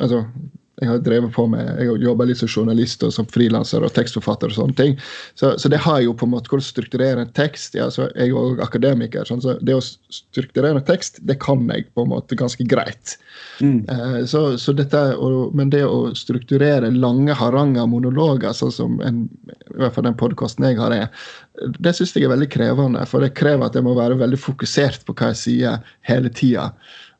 altså 0.00 0.24
jeg 0.80 0.88
har 0.88 1.00
drevet 1.04 1.32
på 1.34 1.44
med, 1.50 1.66
jeg 1.78 1.90
har 1.90 2.04
jobba 2.04 2.26
litt 2.28 2.40
som 2.40 2.48
journalist 2.48 3.02
og 3.04 3.12
som 3.12 3.26
frilanser 3.28 3.84
og 3.84 3.92
tekstforfatter. 3.96 4.48
og 4.48 4.56
sånne 4.56 4.76
ting. 4.78 4.94
Så, 5.38 5.52
så, 5.60 5.68
det 5.68 5.82
har 5.84 6.00
jo 6.00 6.14
på 6.16 6.26
en 6.26 6.32
måte 6.32 6.48
hvordan 6.48 6.64
strukturere 6.64 7.24
en 7.24 7.32
tekst. 7.36 7.76
Ja, 7.76 7.90
så 7.92 8.08
jeg 8.08 8.30
er 8.30 8.30
jo 8.32 8.56
akademiker, 8.64 9.26
sånn, 9.28 9.42
så 9.44 9.58
det 9.60 9.76
å 9.76 9.82
strukturere 9.84 10.80
en 10.80 10.86
tekst 10.88 11.20
det 11.28 11.36
kan 11.42 11.66
jeg 11.68 11.86
på 11.94 12.06
en 12.06 12.12
måte 12.14 12.38
ganske 12.38 12.64
greit. 12.68 13.16
Mm. 13.60 13.84
Eh, 13.92 14.16
så, 14.30 14.44
så, 14.60 14.72
dette, 14.76 15.02
og, 15.20 15.52
Men 15.56 15.72
det 15.74 15.84
å 15.84 16.14
strukturere 16.16 16.88
lange 16.94 17.36
haranger 17.36 17.88
monologer, 17.90 18.56
sånn 18.56 18.74
som 18.74 18.96
en, 19.04 19.26
i 19.74 19.78
hvert 19.82 19.96
fall 19.96 20.08
den 20.08 20.18
podkasten 20.20 20.70
jeg 20.70 20.80
har, 20.80 20.96
er, 20.96 21.28
det 21.76 21.92
syns 21.96 22.16
jeg 22.16 22.24
er 22.24 22.34
veldig 22.34 22.48
krevende. 22.52 23.04
For 23.10 23.20
det 23.20 23.34
krever 23.38 23.68
at 23.68 23.76
jeg 23.76 23.84
må 23.84 23.94
være 23.98 24.18
veldig 24.20 24.40
fokusert 24.40 25.04
på 25.04 25.16
hva 25.18 25.34
jeg 25.34 25.42
sier 25.44 25.94
hele 26.08 26.32
tida. 26.32 26.70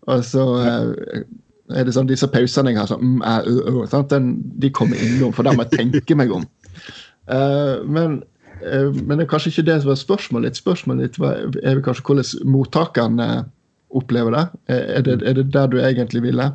Og 0.09 0.25
så 0.25 0.46
eh, 0.64 1.23
er 1.76 1.87
det 1.87 1.94
sånn, 1.96 2.09
Disse 2.11 2.28
pausene 2.30 2.72
jeg 2.74 2.80
har, 2.80 2.90
sånn, 2.90 3.16
mm, 3.16 3.22
æ, 3.26 3.37
ø, 3.46 3.85
ø, 3.85 4.02
den, 4.11 4.33
de 4.62 4.72
kommer 4.74 5.00
innom, 5.04 5.35
for 5.37 5.46
da 5.46 5.54
må 5.56 5.66
jeg 5.66 5.78
tenke 5.78 6.18
meg 6.18 6.33
om. 6.35 6.46
Uh, 7.30 7.83
men, 7.87 8.20
uh, 8.64 8.90
men, 8.94 9.16
det 9.16 9.26
er 9.26 9.30
kanskje 9.30 9.54
ikke 9.54 9.68
det 9.68 9.78
som 9.85 9.92
er 9.92 10.00
spørsmålet 10.00 10.50
ditt. 10.50 10.62
Spørsmålet 10.62 11.18
ditt 11.18 11.62
er 11.62 11.85
kanskje 11.85 12.06
hvordan 12.09 12.50
mottakeren 12.56 13.22
uh, 13.22 13.38
opplever 13.96 14.35
det. 14.37 14.44
Er 14.72 15.06
det. 15.06 15.20
Er 15.26 15.38
det 15.38 15.50
der 15.54 15.70
du 15.70 15.78
egentlig 15.83 16.24
ville? 16.26 16.50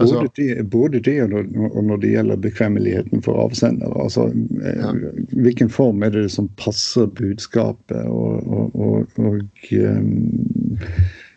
Altså, 0.00 0.22
både, 0.22 0.30
det, 0.36 0.70
både 0.72 1.00
det 1.04 1.16
og 1.22 1.82
når 1.84 1.98
det 2.00 2.10
gjelder 2.14 2.38
bekvemmeligheten 2.40 3.22
for 3.22 3.36
avsender. 3.42 3.92
Altså, 4.00 4.30
ja. 4.64 4.94
Hvilken 5.36 5.68
form 5.68 6.02
er 6.06 6.14
det 6.14 6.30
som 6.32 6.48
passer 6.56 7.10
budskapet? 7.18 8.06
og, 8.08 8.46
og, 8.46 8.76
og, 8.80 9.18
og 9.20 9.42
um, 9.76 10.38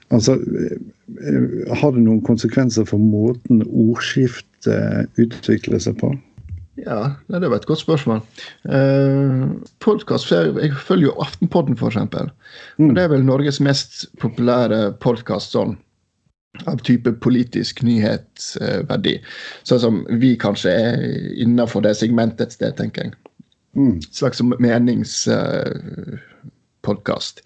Altså, 0.09 0.33
eh, 0.33 0.77
har 1.81 1.93
det 1.95 2.05
noen 2.05 2.23
konsekvenser 2.25 2.87
for 2.89 3.01
måten 3.01 3.63
ordskiftet 3.67 5.21
utvikler 5.21 5.81
seg 5.83 5.99
på? 6.01 6.13
Ja, 6.85 7.15
det 7.27 7.49
var 7.49 7.55
et 7.59 7.65
godt 7.67 7.79
spørsmål. 7.79 8.21
Eh, 8.71 9.47
podcast, 9.79 10.31
Jeg 10.31 10.73
følger 10.73 11.05
jo 11.05 11.21
Aftenpodden, 11.21 11.77
f.eks. 11.77 11.95
Mm. 12.77 12.95
Det 12.95 13.03
er 13.03 13.07
vel 13.11 13.25
Norges 13.25 13.59
mest 13.59 14.05
populære 14.19 14.91
podkast 15.03 15.51
sånn, 15.51 15.77
av 16.67 16.77
type 16.87 17.11
politisk 17.23 17.83
nyhetsverdi. 17.83 19.19
Sånn 19.63 19.79
som 19.79 20.05
vi 20.21 20.37
kanskje 20.39 20.69
er 20.71 20.95
innafor 21.41 21.81
det 21.83 21.95
segmentet 21.99 22.41
et 22.47 22.53
sted, 22.55 22.73
tenker 22.79 23.03
jeg. 23.03 23.13
Mm. 23.77 24.01
Slags 24.11 24.41
meningspodkast. 24.41 27.39
Eh, 27.39 27.43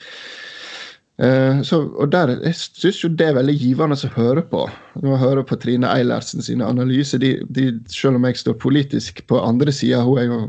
så, 1.63 1.78
og 1.93 2.12
der, 2.12 2.39
Jeg 2.41 2.56
syns 2.56 3.04
jo 3.04 3.10
det 3.10 3.28
er 3.28 3.36
veldig 3.38 3.54
givende 3.60 3.95
å 3.95 4.13
høre 4.15 4.41
på. 4.49 4.63
Jeg 4.97 5.19
hører 5.21 5.43
på 5.45 5.56
Trine 5.62 5.91
Eilertsen 5.93 6.41
sine 6.41 6.65
analyser, 6.65 7.21
de, 7.21 7.36
de, 7.54 7.67
selv 7.93 8.17
om 8.17 8.26
jeg 8.26 8.39
står 8.41 8.58
politisk 8.58 9.21
på 9.30 9.38
andre 9.38 9.71
sida, 9.71 10.02
hun 10.02 10.17
er 10.17 10.26
jo 10.32 10.39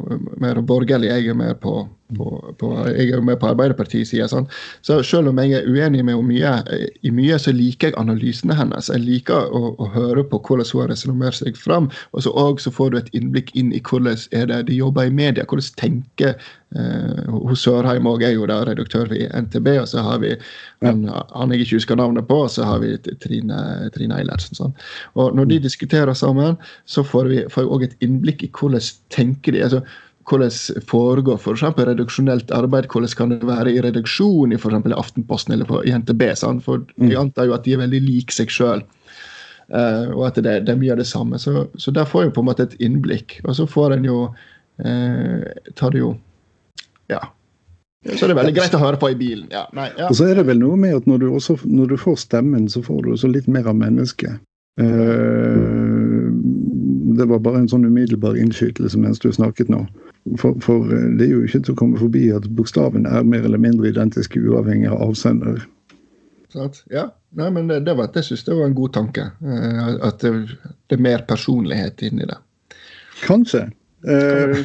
mer 0.40 0.62
borgerlig, 0.64 1.10
jeg 1.12 1.28
er 1.28 1.36
mer 1.36 1.54
på, 1.60 1.82
på, 2.18 2.30
på 2.60 2.70
jeg 2.90 3.08
er 3.08 3.18
jo 3.18 3.24
med 3.26 3.38
på 3.40 3.50
Arbeiderpartiets 3.50 4.12
side. 4.12 4.28
Sånn. 4.30 4.48
Så 4.86 5.00
selv 5.06 5.30
om 5.30 5.40
jeg 5.42 5.58
er 5.58 5.68
uenig 5.68 6.04
med 6.06 6.20
mye, 6.28 6.54
i 7.02 7.12
mye, 7.14 7.38
så 7.40 7.54
liker 7.54 7.90
jeg 7.90 7.98
analysene 8.00 8.56
hennes. 8.58 8.90
Jeg 8.92 9.04
liker 9.04 9.50
å, 9.54 9.74
å 9.78 9.88
høre 9.94 10.24
på 10.28 10.40
hvordan 10.40 10.70
hun 10.72 10.84
har 10.84 10.92
resonnert 10.94 11.38
seg 11.40 11.58
fram. 11.60 11.90
Og 12.12 12.26
så, 12.26 12.32
også, 12.32 12.68
så 12.68 12.74
får 12.78 12.92
du 12.92 13.00
et 13.00 13.14
innblikk 13.16 13.54
inn 13.58 13.72
i 13.74 13.82
hvordan 13.84 14.20
er 14.36 14.50
det 14.50 14.60
de 14.70 14.78
jobber 14.78 15.08
i 15.08 15.14
media. 15.14 15.46
hvordan 15.48 15.74
tenker 15.80 16.34
eh, 16.76 17.34
hos 17.48 17.64
Sørheim 17.64 18.08
òg 18.10 18.24
er 18.26 18.36
jo 18.36 18.48
da 18.50 18.60
redaktør 18.68 19.12
i 19.14 19.26
NTB, 19.28 19.70
og 19.82 19.88
så 19.90 20.04
har 20.06 20.22
vi 20.24 20.34
han, 20.84 21.04
han 21.08 21.54
jeg 21.54 21.64
ikke 21.64 21.80
husker 21.80 22.00
navnet 22.00 22.28
på, 22.28 22.44
og 22.46 22.50
så 22.52 22.66
har 22.68 22.80
vi 22.84 22.94
Trine, 23.22 23.90
Trine 23.94 24.20
Eilertsen. 24.20 24.58
Sånn. 24.58 24.74
Og 25.18 25.36
når 25.36 25.52
de 25.52 25.60
mm. 25.60 25.66
diskuterer 25.68 26.16
sammen, 26.18 26.58
så 26.86 27.04
får 27.06 27.30
vi 27.32 27.44
òg 27.64 27.88
et 27.88 27.96
innblikk 28.04 28.46
i 28.46 28.52
hvordan 28.54 28.92
tenker 29.14 29.54
de. 29.54 29.64
altså 29.64 29.84
hvordan 30.28 30.82
foregår 30.88 31.38
f.eks. 31.38 31.64
For 31.76 31.88
reduksjonelt 31.88 32.52
arbeid? 32.54 32.88
Hvordan 32.92 33.14
kan 33.18 33.34
det 33.34 33.48
være 33.48 33.74
i 33.74 33.82
reduksjon 33.84 34.54
i 34.54 34.60
for 34.60 34.74
Aftenposten 34.74 35.54
eller 35.54 35.68
på, 35.68 35.82
i 35.84 35.92
NTB? 35.92 36.26
Sant? 36.36 36.64
For 36.64 36.84
vi 36.96 37.12
jeg 37.12 37.20
antar 37.20 37.48
jo 37.48 37.56
at 37.56 37.64
de 37.66 37.76
er 37.76 37.82
veldig 37.84 38.02
like 38.04 38.34
seg 38.34 38.52
sjøl. 38.52 38.84
Uh, 39.72 39.78
eh, 39.80 40.10
og 40.12 40.26
at 40.28 40.40
det, 40.40 40.58
det, 40.66 40.74
er 40.74 40.80
mye 40.80 40.92
av 40.92 41.00
det 41.00 41.08
samme. 41.08 41.40
Så, 41.40 41.68
så 41.76 41.94
der 41.94 42.08
får 42.08 42.26
jeg 42.26 42.34
på 42.36 42.44
en 42.44 42.50
måte 42.50 42.68
et 42.68 42.76
innblikk. 42.80 43.38
Og 43.44 43.56
så 43.58 43.68
får 43.68 43.98
en 43.98 44.08
jo 44.08 44.18
uh, 44.32 45.42
tar 45.76 45.94
det 45.94 46.04
jo 46.04 46.14
ja. 47.12 47.20
Så 48.04 48.26
det 48.26 48.34
er 48.34 48.40
veldig 48.42 48.56
greit 48.56 48.74
å 48.76 48.80
høre 48.80 49.00
på 49.00 49.08
i 49.12 49.16
bilen. 49.16 49.46
Ja, 49.52 49.64
nei, 49.76 49.88
ja. 49.96 50.10
Og 50.10 50.16
så 50.16 50.28
er 50.28 50.36
det 50.36 50.46
vel 50.48 50.60
noe 50.60 50.76
med 50.76 50.96
at 50.96 51.06
når 51.08 51.22
du, 51.22 51.28
også, 51.36 51.56
når 51.64 51.94
du 51.94 51.96
får 52.00 52.18
stemmen, 52.20 52.66
så 52.68 52.82
får 52.84 53.04
du 53.04 53.14
også 53.14 53.30
litt 53.32 53.48
mer 53.48 53.68
av 53.70 53.76
mennesket. 53.80 54.42
Uh, 54.80 56.28
det 57.14 57.28
var 57.30 57.40
bare 57.44 57.62
en 57.62 57.70
sånn 57.70 57.86
umiddelbar 57.86 58.36
innskytelse 58.40 58.98
mens 59.00 59.22
du 59.22 59.30
snakket 59.32 59.70
nå. 59.72 59.84
For, 60.40 60.56
for, 60.64 60.88
eh, 60.88 61.10
det 61.18 61.28
er 61.28 61.34
jo 61.34 61.44
ikke 61.44 61.60
til 61.66 61.74
å 61.74 61.78
komme 61.78 62.00
forbi 62.00 62.28
at 62.32 62.48
bokstavene 62.56 63.10
er 63.12 63.26
mer 63.28 63.44
eller 63.44 63.60
mindre 63.60 63.90
identiske 63.90 64.40
uavhengig 64.40 64.88
av 64.92 65.02
avsender. 65.10 65.60
Ja, 66.88 67.08
Nei, 67.34 67.50
men 67.50 67.66
det, 67.66 67.80
det, 67.80 67.94
var, 67.98 68.10
det 68.14 68.22
synes 68.22 68.44
jeg 68.46 68.56
var 68.56 68.68
en 68.70 68.76
god 68.78 68.92
tanke. 68.94 69.30
Uh, 69.42 69.96
at 70.06 70.20
det, 70.22 70.30
det, 70.86 70.98
er 70.98 71.02
mer 71.02 71.24
personlighet 71.26 72.04
inni 72.06 72.28
det. 72.30 72.36
Kanskje. 73.24 73.66
Uh, 74.04 74.60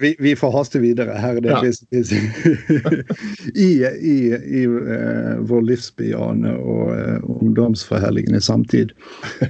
vi, 0.00 0.16
vi, 0.18 0.32
får 0.36 0.50
haste 0.56 0.80
videre. 0.82 1.14
Her 1.20 1.38
er 1.38 1.44
det 1.44 1.52
ja. 1.52 1.60
I, 3.54 3.68
i, 3.84 4.16
i 4.34 4.64
uh, 4.66 5.38
vår 5.46 5.62
livsbejaende 5.68 6.56
og 6.58 6.90
uh, 6.96 7.30
ungdomsforherligende 7.36 8.40
samtid 8.40 8.96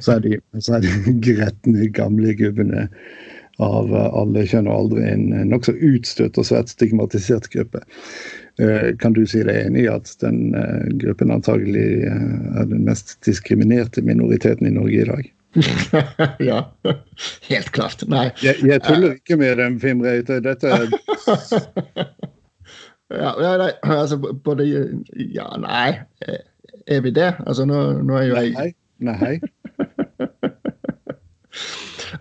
så 0.00 0.18
er 0.18 0.24
de, 0.26 0.40
så 0.58 0.76
er 0.80 0.84
de 0.84 1.14
gretne, 1.30 1.88
gamle 1.94 2.34
gubbene 2.36 2.88
av 3.60 3.92
alle 3.94 4.44
kjønn 4.48 4.68
og 4.70 4.76
aldre 4.76 5.08
en 5.12 5.26
nokså 5.50 5.74
utstøtt 5.76 6.38
og 6.40 6.48
svært 6.48 6.72
stigmatisert 6.72 7.50
gruppe. 7.52 7.82
Kan 9.00 9.14
du 9.16 9.22
si 9.28 9.40
deg 9.46 9.66
enig 9.66 9.86
i 9.86 9.90
at 9.92 10.10
den 10.20 10.50
gruppen 11.00 11.32
antagelig 11.32 12.04
er 12.08 12.66
den 12.68 12.82
mest 12.88 13.16
diskriminerte 13.24 14.04
minoriteten 14.04 14.68
i 14.68 14.74
Norge 14.74 15.04
i 15.04 15.08
dag? 15.08 15.28
ja. 16.38 16.72
Helt 17.48 17.70
klart. 17.70 18.02
Nei. 18.08 18.30
Jeg, 18.42 18.60
jeg 18.66 18.82
tuller 18.84 19.16
ikke 19.18 19.38
med 19.40 19.56
dem, 19.58 19.78
Fimreite. 19.82 20.40
Dette 20.44 20.70
er 20.70 20.86
ja, 23.10 23.32
ja, 23.42 23.54
nei, 23.58 23.72
altså 23.82 24.20
både 24.20 24.66
Ja, 25.34 25.48
nei. 25.58 25.98
Er 26.86 27.00
vi 27.04 27.14
det? 27.14 27.32
Altså, 27.46 27.66
nå, 27.68 27.80
nå 28.06 28.20
er 28.20 28.28
jo 28.28 28.36
jeg 28.38 28.54
Nei. 29.00 29.16
nei. 29.20 29.34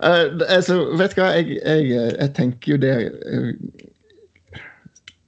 Uh, 0.02 0.46
altså, 0.48 0.78
vet 0.98 1.16
du 1.16 1.22
hva, 1.22 1.32
jeg, 1.38 1.58
jeg, 1.60 1.90
jeg, 1.92 2.30
tenker 2.36 2.74
jo 2.74 2.78
det 2.80 2.94
uh, 3.08 3.50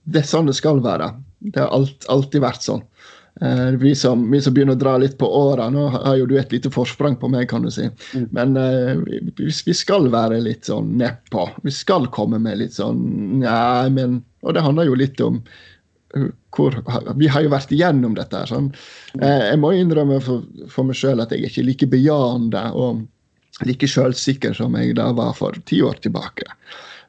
Det 0.04 0.22
er 0.22 0.28
sånn 0.28 0.48
det 0.50 0.56
skal 0.58 0.82
være. 0.84 1.12
Det 1.52 1.62
har 1.62 1.70
alt, 1.74 2.08
alltid 2.12 2.42
vært 2.44 2.66
sånn. 2.66 2.82
Uh, 3.42 3.72
vi, 3.80 3.94
som, 3.96 4.24
vi, 4.30 4.42
som, 4.44 4.54
begynner 4.54 4.76
å 4.76 4.82
dra 4.82 4.96
litt 5.00 5.16
på 5.20 5.28
åra, 5.28 5.68
nå 5.72 5.86
har 5.94 6.16
jo 6.20 6.28
du 6.30 6.36
et 6.40 6.52
lite 6.54 6.72
forsprang 6.74 7.16
på 7.20 7.30
meg, 7.32 7.48
kan 7.50 7.64
du 7.64 7.70
si. 7.72 7.88
Mm. 8.12 8.26
Men 8.34 8.58
vi, 9.06 9.48
vi, 9.48 9.76
skal 9.76 10.10
være 10.12 10.42
litt 10.44 10.68
sånn 10.70 10.94
nedpå. 11.00 11.48
Vi 11.64 11.74
skal 11.74 12.10
komme 12.14 12.42
med 12.42 12.60
litt 12.62 12.76
sånn 12.76 13.00
Nei, 13.42 13.88
men 13.94 14.20
Og 14.42 14.56
det 14.56 14.64
handler 14.64 14.90
jo 14.90 14.98
litt 14.98 15.20
om 15.22 15.40
hvor 16.52 16.74
Vi 17.16 17.28
har 17.32 17.40
jo 17.40 17.48
vært 17.54 17.70
igjennom 17.72 18.12
dette. 18.18 18.42
Sånn. 18.50 18.66
jeg 19.16 19.56
må 19.62 19.70
innrømme 19.72 20.18
for, 20.20 20.42
for 20.68 20.84
meg 20.84 20.98
sjøl 20.98 21.22
at 21.24 21.32
jeg 21.32 21.40
er 21.40 21.48
ikke 21.48 21.64
like 21.64 21.88
bejaende 21.94 22.66
og 22.76 23.06
like 23.66 23.88
sjølsikker 23.88 24.56
som 24.56 24.74
jeg 24.80 24.96
da 24.98 25.10
var 25.16 25.36
for 25.38 25.56
ti 25.68 25.82
år 25.84 26.00
tilbake. 26.04 26.48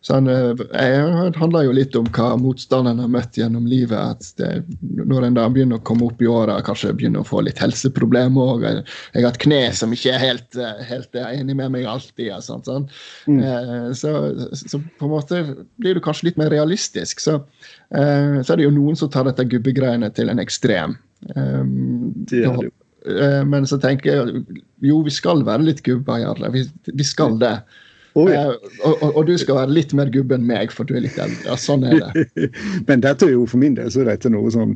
Så 0.04 0.14
han, 0.14 0.28
eh, 0.28 0.50
det 0.56 1.36
handler 1.40 1.64
jo 1.64 1.72
litt 1.72 1.94
om 1.96 2.10
hva 2.12 2.34
motstanderen 2.36 3.00
har 3.00 3.12
møtt 3.12 3.38
gjennom 3.40 3.64
livet. 3.72 3.96
at 3.96 4.34
det, 4.36 4.66
Når 4.82 5.30
en 5.30 5.38
da 5.38 5.46
begynner 5.48 5.80
å 5.80 5.84
komme 5.88 6.10
opp 6.10 6.22
i 6.22 6.28
åra, 6.28 6.58
kanskje 6.62 6.92
begynner 6.92 7.24
å 7.24 7.28
få 7.30 7.40
litt 7.48 7.62
helseproblemer 7.64 8.52
òg. 8.56 8.66
Jeg, 8.68 8.84
jeg, 9.14 9.24
har 9.24 9.32
et 9.32 9.40
kne 9.46 9.62
som 9.72 9.96
ikke 9.96 10.12
er 10.12 10.20
helt, 10.20 10.60
eh, 10.60 10.84
helt 10.90 11.16
er 11.16 11.40
enig 11.40 11.56
med 11.56 11.72
meg 11.72 11.88
alltid. 11.88 12.34
Sånt, 12.44 12.68
sånn. 12.68 12.90
mm. 13.32 13.40
eh, 13.40 13.88
så, 13.96 14.14
så, 14.52 14.84
på 15.00 15.08
en 15.08 15.16
måte 15.16 15.42
blir 15.80 15.96
du 15.96 16.04
kanskje 16.04 16.34
litt 16.34 16.42
mer 16.42 16.52
realistisk. 16.52 17.24
Så, 17.24 17.40
eh, 17.96 18.44
så 18.44 18.52
er 18.52 18.60
det 18.60 18.68
jo 18.68 18.76
noen 18.76 19.00
som 19.00 19.08
tar 19.08 19.32
dette 19.32 19.48
gubbegreiene 19.48 20.12
til 20.12 20.36
en 20.36 20.44
ekstrem. 20.44 21.00
Um, 21.32 22.12
det 22.28 22.44
er 22.44 22.58
det 22.60 22.68
jo. 22.68 22.78
Eh, 23.08 23.42
men 23.48 23.68
så 23.70 23.80
tenker 23.82 24.12
jeg 24.12 24.44
jo, 24.84 25.00
vi 25.06 25.14
skal 25.14 25.46
være 25.48 25.70
litt 25.70 25.84
gubber, 25.86 26.22
Jarle. 26.24 26.52
Vi, 26.54 26.68
vi 26.94 27.08
skal 27.08 27.40
det. 27.42 27.58
Oh, 28.14 28.28
ja. 28.30 28.44
uh, 28.46 28.92
og, 28.92 29.16
og, 29.16 29.24
du 29.26 29.34
skal 29.42 29.58
være 29.58 29.74
litt 29.74 29.94
mer 29.98 30.12
gubbe 30.14 30.38
enn 30.38 30.46
meg, 30.46 30.70
for 30.74 30.86
du 30.86 30.94
er 30.94 31.02
litt 31.08 31.18
eldre. 31.18 31.48
Ja, 31.48 31.56
sånn 31.58 31.86
er 31.90 31.98
det. 31.98 32.50
Men 32.90 33.02
dette 33.02 33.26
er 33.26 33.34
jo 33.34 33.48
for 33.50 33.62
min 33.62 33.74
del 33.80 33.90
så 33.90 34.04
er 34.04 34.12
dette 34.12 34.30
noe 34.30 34.52
som 34.54 34.76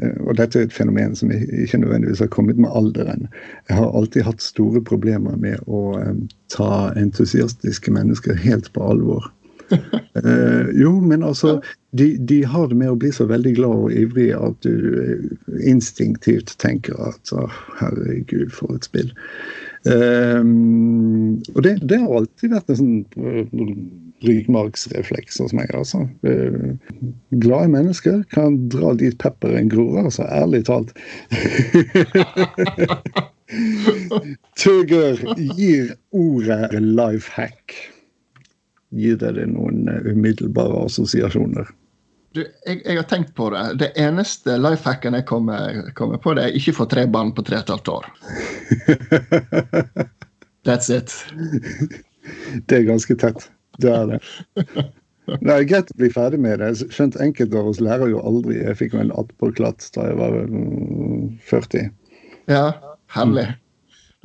Og 0.00 0.38
dette 0.38 0.56
er 0.56 0.68
et 0.68 0.72
fenomen 0.72 1.12
som 1.18 1.32
ikke 1.34 1.82
nødvendigvis 1.82 2.22
har 2.24 2.32
kommet 2.32 2.56
med 2.56 2.72
alderen. 2.72 3.28
Jeg 3.68 3.76
har 3.76 3.92
alltid 3.92 4.24
hatt 4.24 4.44
store 4.44 4.80
problemer 4.80 5.36
med 5.36 5.60
å 5.66 5.98
um, 6.00 6.24
ta 6.54 6.88
entusiastiske 6.96 7.92
mennesker 7.92 8.40
helt 8.40 8.72
på 8.72 8.88
alvor 8.94 9.28
uh, 9.72 10.68
jo, 10.74 10.92
men 11.00 11.22
altså 11.22 11.58
de, 11.90 12.16
de, 12.18 12.42
har 12.44 12.68
det 12.68 12.76
med 12.76 12.90
å 12.92 12.98
bli 13.00 13.10
så 13.14 13.24
veldig 13.28 13.54
glad 13.56 13.84
og 13.86 13.94
ivrig 13.96 14.28
at 14.36 14.60
du 14.66 14.74
eh, 15.00 15.22
instinktivt 15.70 16.52
tenker 16.60 16.98
at 17.00 17.32
å, 17.32 17.46
herregud, 17.80 18.52
for 18.52 18.76
et 18.76 18.84
spill. 18.88 19.08
Um, 19.88 21.38
og 21.54 21.62
det, 21.64 21.78
det, 21.88 22.00
har 22.02 22.12
alltid 22.18 22.52
vært 22.52 22.72
en 22.74 22.80
sånn 22.80 22.96
ryggmargsrefleks 24.26 25.40
hos 25.40 25.54
meg. 25.56 25.72
altså. 25.72 26.04
Uh, 26.26 26.76
glade 27.40 27.72
mennesker 27.72 28.20
kan 28.34 28.58
dra 28.72 28.92
dit 28.98 29.16
pepperen 29.22 29.70
gror, 29.72 30.02
altså. 30.04 30.28
Ærlig 30.28 30.66
talt. 30.68 30.92
Tøger 34.60 35.22
gir 35.56 35.94
ordet 36.12 36.68
life 36.82 37.32
hack 37.32 37.78
gir 38.94 39.18
det 39.20 39.34
deg 39.36 39.52
noen 39.52 39.88
eh, 39.90 40.10
umiddelbare 40.12 40.84
assosiasjoner? 40.86 41.68
Du, 42.36 42.42
jeg, 42.44 42.82
jeg, 42.84 42.96
har 42.98 43.06
tenkt 43.08 43.34
på 43.38 43.48
det. 43.54 43.62
Det 43.80 43.88
eneste 44.00 44.58
life 44.60 44.84
hacken 44.88 45.16
jeg 45.16 45.26
kommer, 45.28 45.80
kommer, 45.98 46.20
på, 46.22 46.34
det 46.36 46.44
er 46.44 46.58
ikke 46.58 46.76
få 46.76 46.88
tre 46.90 47.06
barn 47.08 47.32
på 47.34 47.44
tre 47.46 47.60
og 47.60 47.64
et 47.64 47.72
halvt 47.72 47.92
år. 47.94 48.08
That's 50.68 50.92
it. 50.92 51.14
Det 52.68 52.82
er 52.82 52.88
ganske 52.90 53.16
tett. 53.16 53.48
Det 53.80 53.92
er 53.94 54.10
det. 54.12 54.20
Det 55.28 55.54
er 55.54 55.64
greit 55.68 55.92
å 55.92 55.98
bli 56.00 56.10
ferdig 56.12 56.40
med 56.44 56.60
det. 56.60 56.70
Skjønt 56.92 57.16
enkelte 57.20 57.60
av 57.60 57.70
oss 57.70 57.80
lærer 57.84 58.12
jo 58.12 58.20
aldri. 58.24 58.58
Jeg 58.60 58.78
fikk 58.80 58.96
jo 58.96 59.02
en 59.04 59.14
attpåklatt 59.16 59.88
da 59.96 60.10
jeg 60.10 60.18
var 60.20 60.36
40. 61.48 61.88
Ja, 62.52 62.64
herlig. 63.16 63.48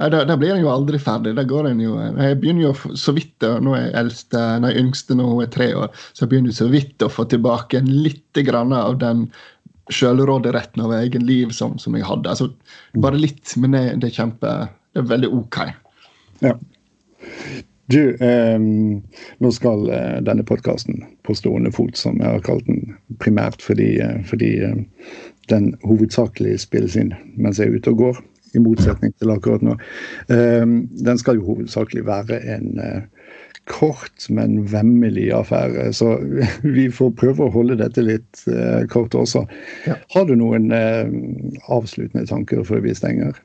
Nei, 0.04 0.10
da, 0.12 0.26
da, 0.28 0.36
blir 0.36 0.52
en 0.52 0.60
jo 0.60 0.68
aldri 0.68 1.00
ferdig. 1.00 1.32
Da 1.38 1.46
går 1.48 1.70
en 1.70 1.80
jo 1.80 1.94
Jeg 1.96 2.36
begynner 2.42 2.66
jo 2.66 2.96
så 3.00 3.14
vidt 3.16 3.46
Nå 3.64 3.72
er 3.78 3.86
jeg 3.86 3.94
eldste, 4.02 4.42
nei, 4.60 4.74
yngste 4.82 5.16
nå 5.16 5.30
hun 5.30 5.46
er 5.46 5.52
tre 5.54 5.70
år, 5.80 5.94
så 6.12 6.26
jeg 6.26 6.34
begynner 6.34 6.56
så 6.56 6.68
vidt 6.72 7.06
å 7.06 7.12
få 7.12 7.24
tilbake 7.32 7.80
litt 7.88 8.42
grann 8.44 8.76
av 8.76 8.98
den 9.00 9.30
sjølråderetten 9.92 10.84
over 10.84 11.06
egen 11.06 11.24
liv 11.28 11.54
som, 11.56 11.78
som, 11.80 11.96
jeg 11.96 12.08
hadde. 12.08 12.34
Altså, 12.34 12.50
bare 13.00 13.20
litt, 13.20 13.56
men 13.60 13.78
det, 13.78 13.84
det, 14.02 14.10
er 14.10 14.18
kjempe 14.18 14.52
Det 14.92 15.04
er 15.06 15.08
veldig 15.14 15.30
OK. 15.40 15.60
Ja. 16.44 16.54
Du, 17.92 18.02
eh, 18.28 18.60
nå 18.60 19.54
skal 19.56 19.88
eh, 19.88 20.20
denne 20.28 20.44
podkasten 20.48 21.00
på 21.24 21.36
stående 21.40 21.72
fot, 21.72 21.96
som 22.00 22.20
jeg 22.20 22.28
har 22.28 22.44
kalt 22.44 22.68
den, 22.68 22.98
primært 23.24 23.64
fordi, 23.64 23.94
eh, 24.04 24.20
fordi 24.28 24.52
eh, 24.68 25.10
den 25.52 25.72
hovedsakelig 25.88 26.60
spilles 26.68 27.00
inn 27.00 27.16
mens 27.40 27.60
jeg 27.60 27.72
er 27.72 27.80
ute 27.80 27.96
og 27.96 28.04
går 28.04 28.24
i 28.54 28.62
motsetning 28.64 29.14
til 29.18 29.34
akkurat 29.34 29.64
nå. 29.66 29.78
Ehm, 30.34 30.84
den 31.06 31.20
skal 31.22 31.40
jo 31.40 31.48
hovedsakelig 31.54 32.06
være 32.08 32.40
en 32.56 32.82
eh, 32.82 33.30
kort, 33.72 34.28
men 34.34 34.62
vemmelig 34.72 35.30
affære. 35.36 35.90
Så 35.96 36.18
vi 36.78 36.90
får 36.94 37.16
prøve 37.20 37.48
å 37.48 37.54
holde 37.54 37.80
dette 37.82 38.06
litt 38.06 38.46
eh, 38.52 38.84
kort 38.92 39.16
også. 39.18 39.46
Har 39.88 40.30
du 40.30 40.36
noen 40.40 40.70
eh, 40.76 41.10
avsluttende 41.74 42.28
tanker 42.30 42.64
før 42.68 42.86
vi 42.86 42.96
stenger? 42.98 43.42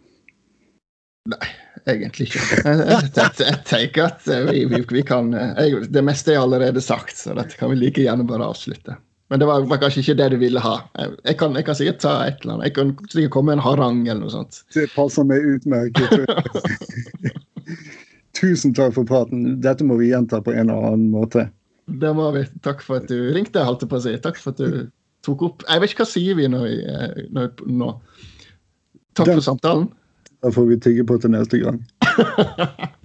Nei, 1.28 1.50
egentlig 1.90 2.30
ikke. 2.30 2.62
Jeg, 2.64 2.78
jeg, 2.78 3.10
jeg, 3.16 3.34
jeg 3.44 3.58
tenker 3.68 4.06
at 4.06 4.30
vi, 4.48 4.62
vi, 4.70 4.80
vi 4.80 5.02
kan 5.04 5.28
Det 5.28 6.00
meste 6.00 6.32
er 6.32 6.40
allerede 6.40 6.80
sagt, 6.80 7.18
så 7.20 7.36
dette 7.36 7.58
kan 7.60 7.68
vi 7.74 7.82
like 7.82 8.00
gjerne 8.00 8.24
bare 8.28 8.48
avslutte. 8.48 8.96
Men 9.28 9.40
det 9.42 9.46
var, 9.46 9.64
var, 9.68 9.76
kanskje 9.82 10.00
ikke 10.00 10.16
det 10.16 10.28
du 10.32 10.38
ville 10.40 10.60
ha. 10.64 10.74
Jeg 10.96 11.36
kan, 11.40 11.56
jeg 11.58 11.66
kan, 11.66 11.76
sikkert 11.76 12.00
ta 12.00 12.14
et 12.24 12.40
eller 12.40 12.54
annet. 12.54 12.70
Jeg 12.70 12.74
kan 12.78 12.92
sikkert 13.12 13.32
komme 13.34 13.50
med 13.50 13.58
en 13.58 13.64
harang 13.66 14.00
eller 14.06 14.22
noe 14.24 14.32
sånt. 14.32 14.62
Det 14.72 14.86
passer 14.94 15.26
meg 15.28 15.44
utmerket. 15.44 16.30
Tusen 18.38 18.72
takk 18.76 18.94
for 18.96 19.08
praten. 19.08 19.58
Dette 19.64 19.84
må 19.84 19.98
vi 20.00 20.12
gjenta 20.14 20.40
på 20.44 20.54
en 20.54 20.70
eller 20.70 20.92
annen 20.92 21.10
måte. 21.12 21.48
Det 21.88 22.14
må 22.16 22.30
vi. 22.36 22.46
Takk 22.64 22.80
for 22.84 23.02
at 23.02 23.12
du 23.12 23.18
ringte, 23.36 23.64
holdt 23.64 23.84
jeg 23.84 23.92
på 23.92 24.00
å 24.00 24.04
si. 24.06 24.16
Takk 24.24 24.40
for 24.40 24.56
at 24.56 24.62
du 24.64 24.88
tok 25.26 25.42
opp 25.44 25.64
Jeg 25.66 25.82
vet 25.82 25.92
ikke 25.92 26.04
hva 26.04 26.08
sier 26.08 26.38
vi 26.38 26.48
sier 26.48 27.16
vi, 27.28 27.48
nå. 27.68 27.92
Takk 29.18 29.26
Den, 29.26 29.40
for 29.40 29.44
samtalen. 29.44 29.88
Da 30.40 30.52
får 30.54 30.70
vi 30.70 30.80
tygge 30.88 31.04
på 31.04 31.18
til 31.20 31.34
neste 31.34 31.60
gang. 31.60 31.82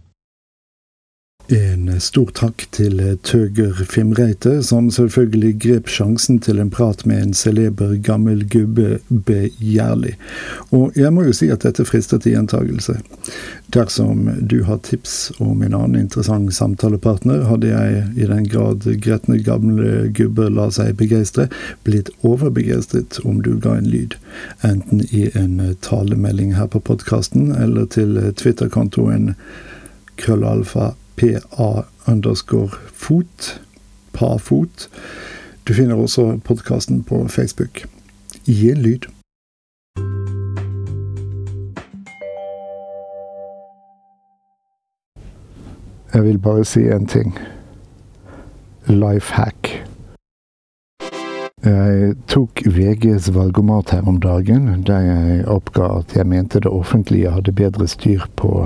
En 1.52 2.00
stor 2.00 2.30
takk 2.32 2.64
til 2.72 3.02
Tøger 3.28 3.84
Fimreite, 3.84 4.62
som 4.64 4.88
selvfølgelig 4.92 5.58
grep 5.60 5.90
sjansen 5.92 6.38
til 6.40 6.62
en 6.64 6.70
prat 6.72 7.02
med 7.06 7.20
en 7.20 7.34
celeber 7.36 7.98
gammel 8.00 8.46
gubbe 8.48 9.02
begjærlig. 9.10 10.14
Og 10.72 10.96
jeg 10.96 11.12
må 11.12 11.26
jo 11.28 11.34
si 11.36 11.50
at 11.52 11.66
dette 11.68 11.84
frister 11.84 12.22
til 12.24 12.38
gjentagelse. 12.38 12.96
Dersom 13.76 14.30
du 14.40 14.64
har 14.64 14.80
tips 14.88 15.34
om 15.44 15.66
en 15.68 15.76
annen 15.76 16.00
interessant 16.06 16.56
samtalepartner, 16.56 17.44
hadde 17.52 17.74
jeg, 17.74 18.08
i 18.16 18.32
den 18.32 18.48
grad 18.48 18.88
gretne 19.04 19.44
gamle 19.44 20.08
gubber 20.16 20.48
la 20.48 20.70
seg 20.72 20.96
begeistre, 20.96 21.50
blitt 21.84 22.14
overbegeistret 22.24 23.20
om 23.28 23.44
du 23.44 23.58
ga 23.60 23.76
en 23.82 23.92
lyd. 23.92 24.16
Enten 24.64 25.04
i 25.12 25.28
en 25.36 25.76
talemelding 25.84 26.56
her 26.56 26.72
på 26.72 26.80
podkasten, 26.80 27.52
eller 27.52 27.92
til 27.92 28.16
Twitter-kontoen 28.32 29.34
krøllalfa 30.16 30.94
pa 31.17 31.84
underscore 32.08 32.69
fot. 32.93 33.62
Pafot. 34.13 34.89
Du 35.67 35.73
finner 35.73 35.95
også 35.95 36.39
podkasten 36.43 37.04
på 37.04 37.28
Facebook. 37.28 37.86
Gi 38.45 38.71
en 38.71 38.78
lyd. 38.78 39.08
Jeg 46.13 46.23
vil 46.23 46.38
bare 46.38 46.65
si 46.65 46.80
en 46.80 47.08
ting. 47.08 47.39
Life 48.88 49.34
hack. 49.34 49.93
Jeg 51.63 52.15
tok 52.28 52.60
VGs 52.65 53.30
valgomat 53.32 53.93
her 53.95 54.08
om 54.08 54.17
dagen, 54.19 54.84
der 54.84 54.99
jeg 54.99 55.45
oppga 55.47 55.86
at 56.02 56.15
jeg 56.17 56.28
mente 56.28 56.60
det 56.60 56.67
offentlige 56.67 57.32
hadde 57.32 57.54
bedre 57.56 57.88
styr 57.88 58.26
på 58.36 58.65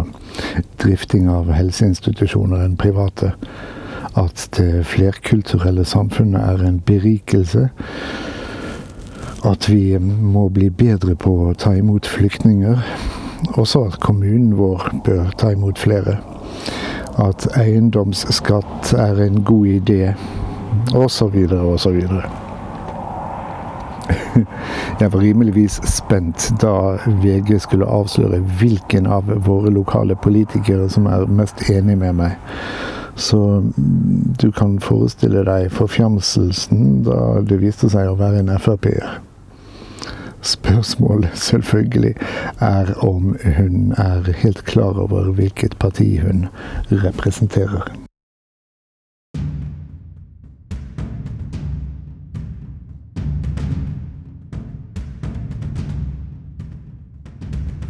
drifting 0.81 1.27
av 1.29 1.51
helseinstitusjoner 1.53 2.63
enn 2.65 2.73
private. 2.81 3.35
At 4.17 4.47
det 4.57 4.87
flerkulturelle 4.89 5.85
samfunnet 5.85 6.41
er 6.41 6.63
en 6.65 6.79
berikelse. 6.89 7.67
At 9.45 9.69
vi 9.69 9.99
må 10.01 10.47
bli 10.49 10.71
bedre 10.73 11.13
på 11.13 11.35
å 11.51 11.53
ta 11.53 11.75
imot 11.77 12.09
flyktninger. 12.09 12.81
Også 13.61 13.83
at 13.91 13.99
kommunen 14.01 14.57
vår 14.57 14.89
bør 15.05 15.29
ta 15.37 15.53
imot 15.53 15.77
flere. 15.85 16.17
At 17.21 17.45
eiendomsskatt 17.61 18.95
er 18.97 19.21
en 19.29 19.43
god 19.45 19.69
idé, 19.75 20.15
Og 20.95 21.11
så 21.11 21.27
videre 21.27 21.61
og 21.61 21.79
så 21.79 21.89
osv. 21.89 22.46
Jeg 25.01 25.13
var 25.13 25.19
rimeligvis 25.19 25.79
spent 25.89 26.51
da 26.61 26.97
VG 27.21 27.59
skulle 27.61 27.89
avsløre 27.89 28.39
hvilken 28.59 29.07
av 29.07 29.29
våre 29.45 29.71
lokale 29.73 30.15
politikere 30.15 30.89
som 30.89 31.07
er 31.11 31.27
mest 31.29 31.69
enig 31.69 31.97
med 31.97 32.15
meg. 32.21 32.37
Så 33.17 33.37
mm, 33.37 34.35
du 34.41 34.51
kan 34.51 34.79
forestille 34.79 35.43
deg 35.47 35.71
forfjamselsen 35.73 37.01
da 37.07 37.41
det 37.41 37.61
viste 37.63 37.89
seg 37.89 38.11
å 38.11 38.17
være 38.19 38.43
en 38.43 38.53
Frp-er. 38.61 39.19
Spørsmålet 40.45 41.33
selvfølgelig 41.49 42.15
er 42.61 42.93
om 43.05 43.35
hun 43.57 43.95
er 43.97 44.33
helt 44.43 44.65
klar 44.69 44.99
over 45.01 45.31
hvilket 45.39 45.79
parti 45.81 46.19
hun 46.21 46.45
representerer. 46.91 48.06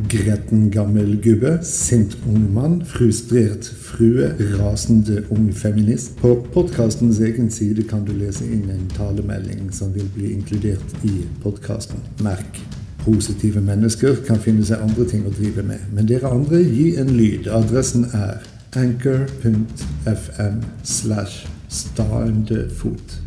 Gretten 0.10 0.72
gammel 0.72 1.18
gubbe, 1.18 1.60
sint 1.64 2.16
ung 2.28 2.54
mann, 2.54 2.86
frustrert 2.86 3.66
frue, 3.66 4.36
rasende 4.58 5.24
ung 5.30 5.52
feminist. 5.52 6.16
På 6.22 6.36
podkastens 6.54 7.20
egen 7.20 7.50
side 7.52 7.84
kan 7.90 8.06
du 8.06 8.14
lese 8.16 8.46
inn 8.46 8.70
en 8.72 8.88
talemelding 8.96 9.68
som 9.74 9.92
vil 9.96 10.08
bli 10.16 10.32
inkludert 10.38 10.96
i 11.04 11.26
podkasten. 11.44 12.00
Merk. 12.24 12.62
Positive 13.04 13.62
mennesker 13.62 14.16
kan 14.28 14.40
finne 14.40 14.64
seg 14.68 14.84
andre 14.84 15.08
ting 15.12 15.28
å 15.28 15.36
drive 15.36 15.64
med, 15.68 15.84
men 15.92 16.08
dere 16.08 16.32
andre, 16.32 16.64
gi 16.64 16.94
en 17.02 17.12
lyd. 17.18 17.52
Adressen 17.52 18.08
er 18.14 18.44
anchor.fm 18.80 20.60
slash 20.84 21.48
staendefot. 21.68 23.27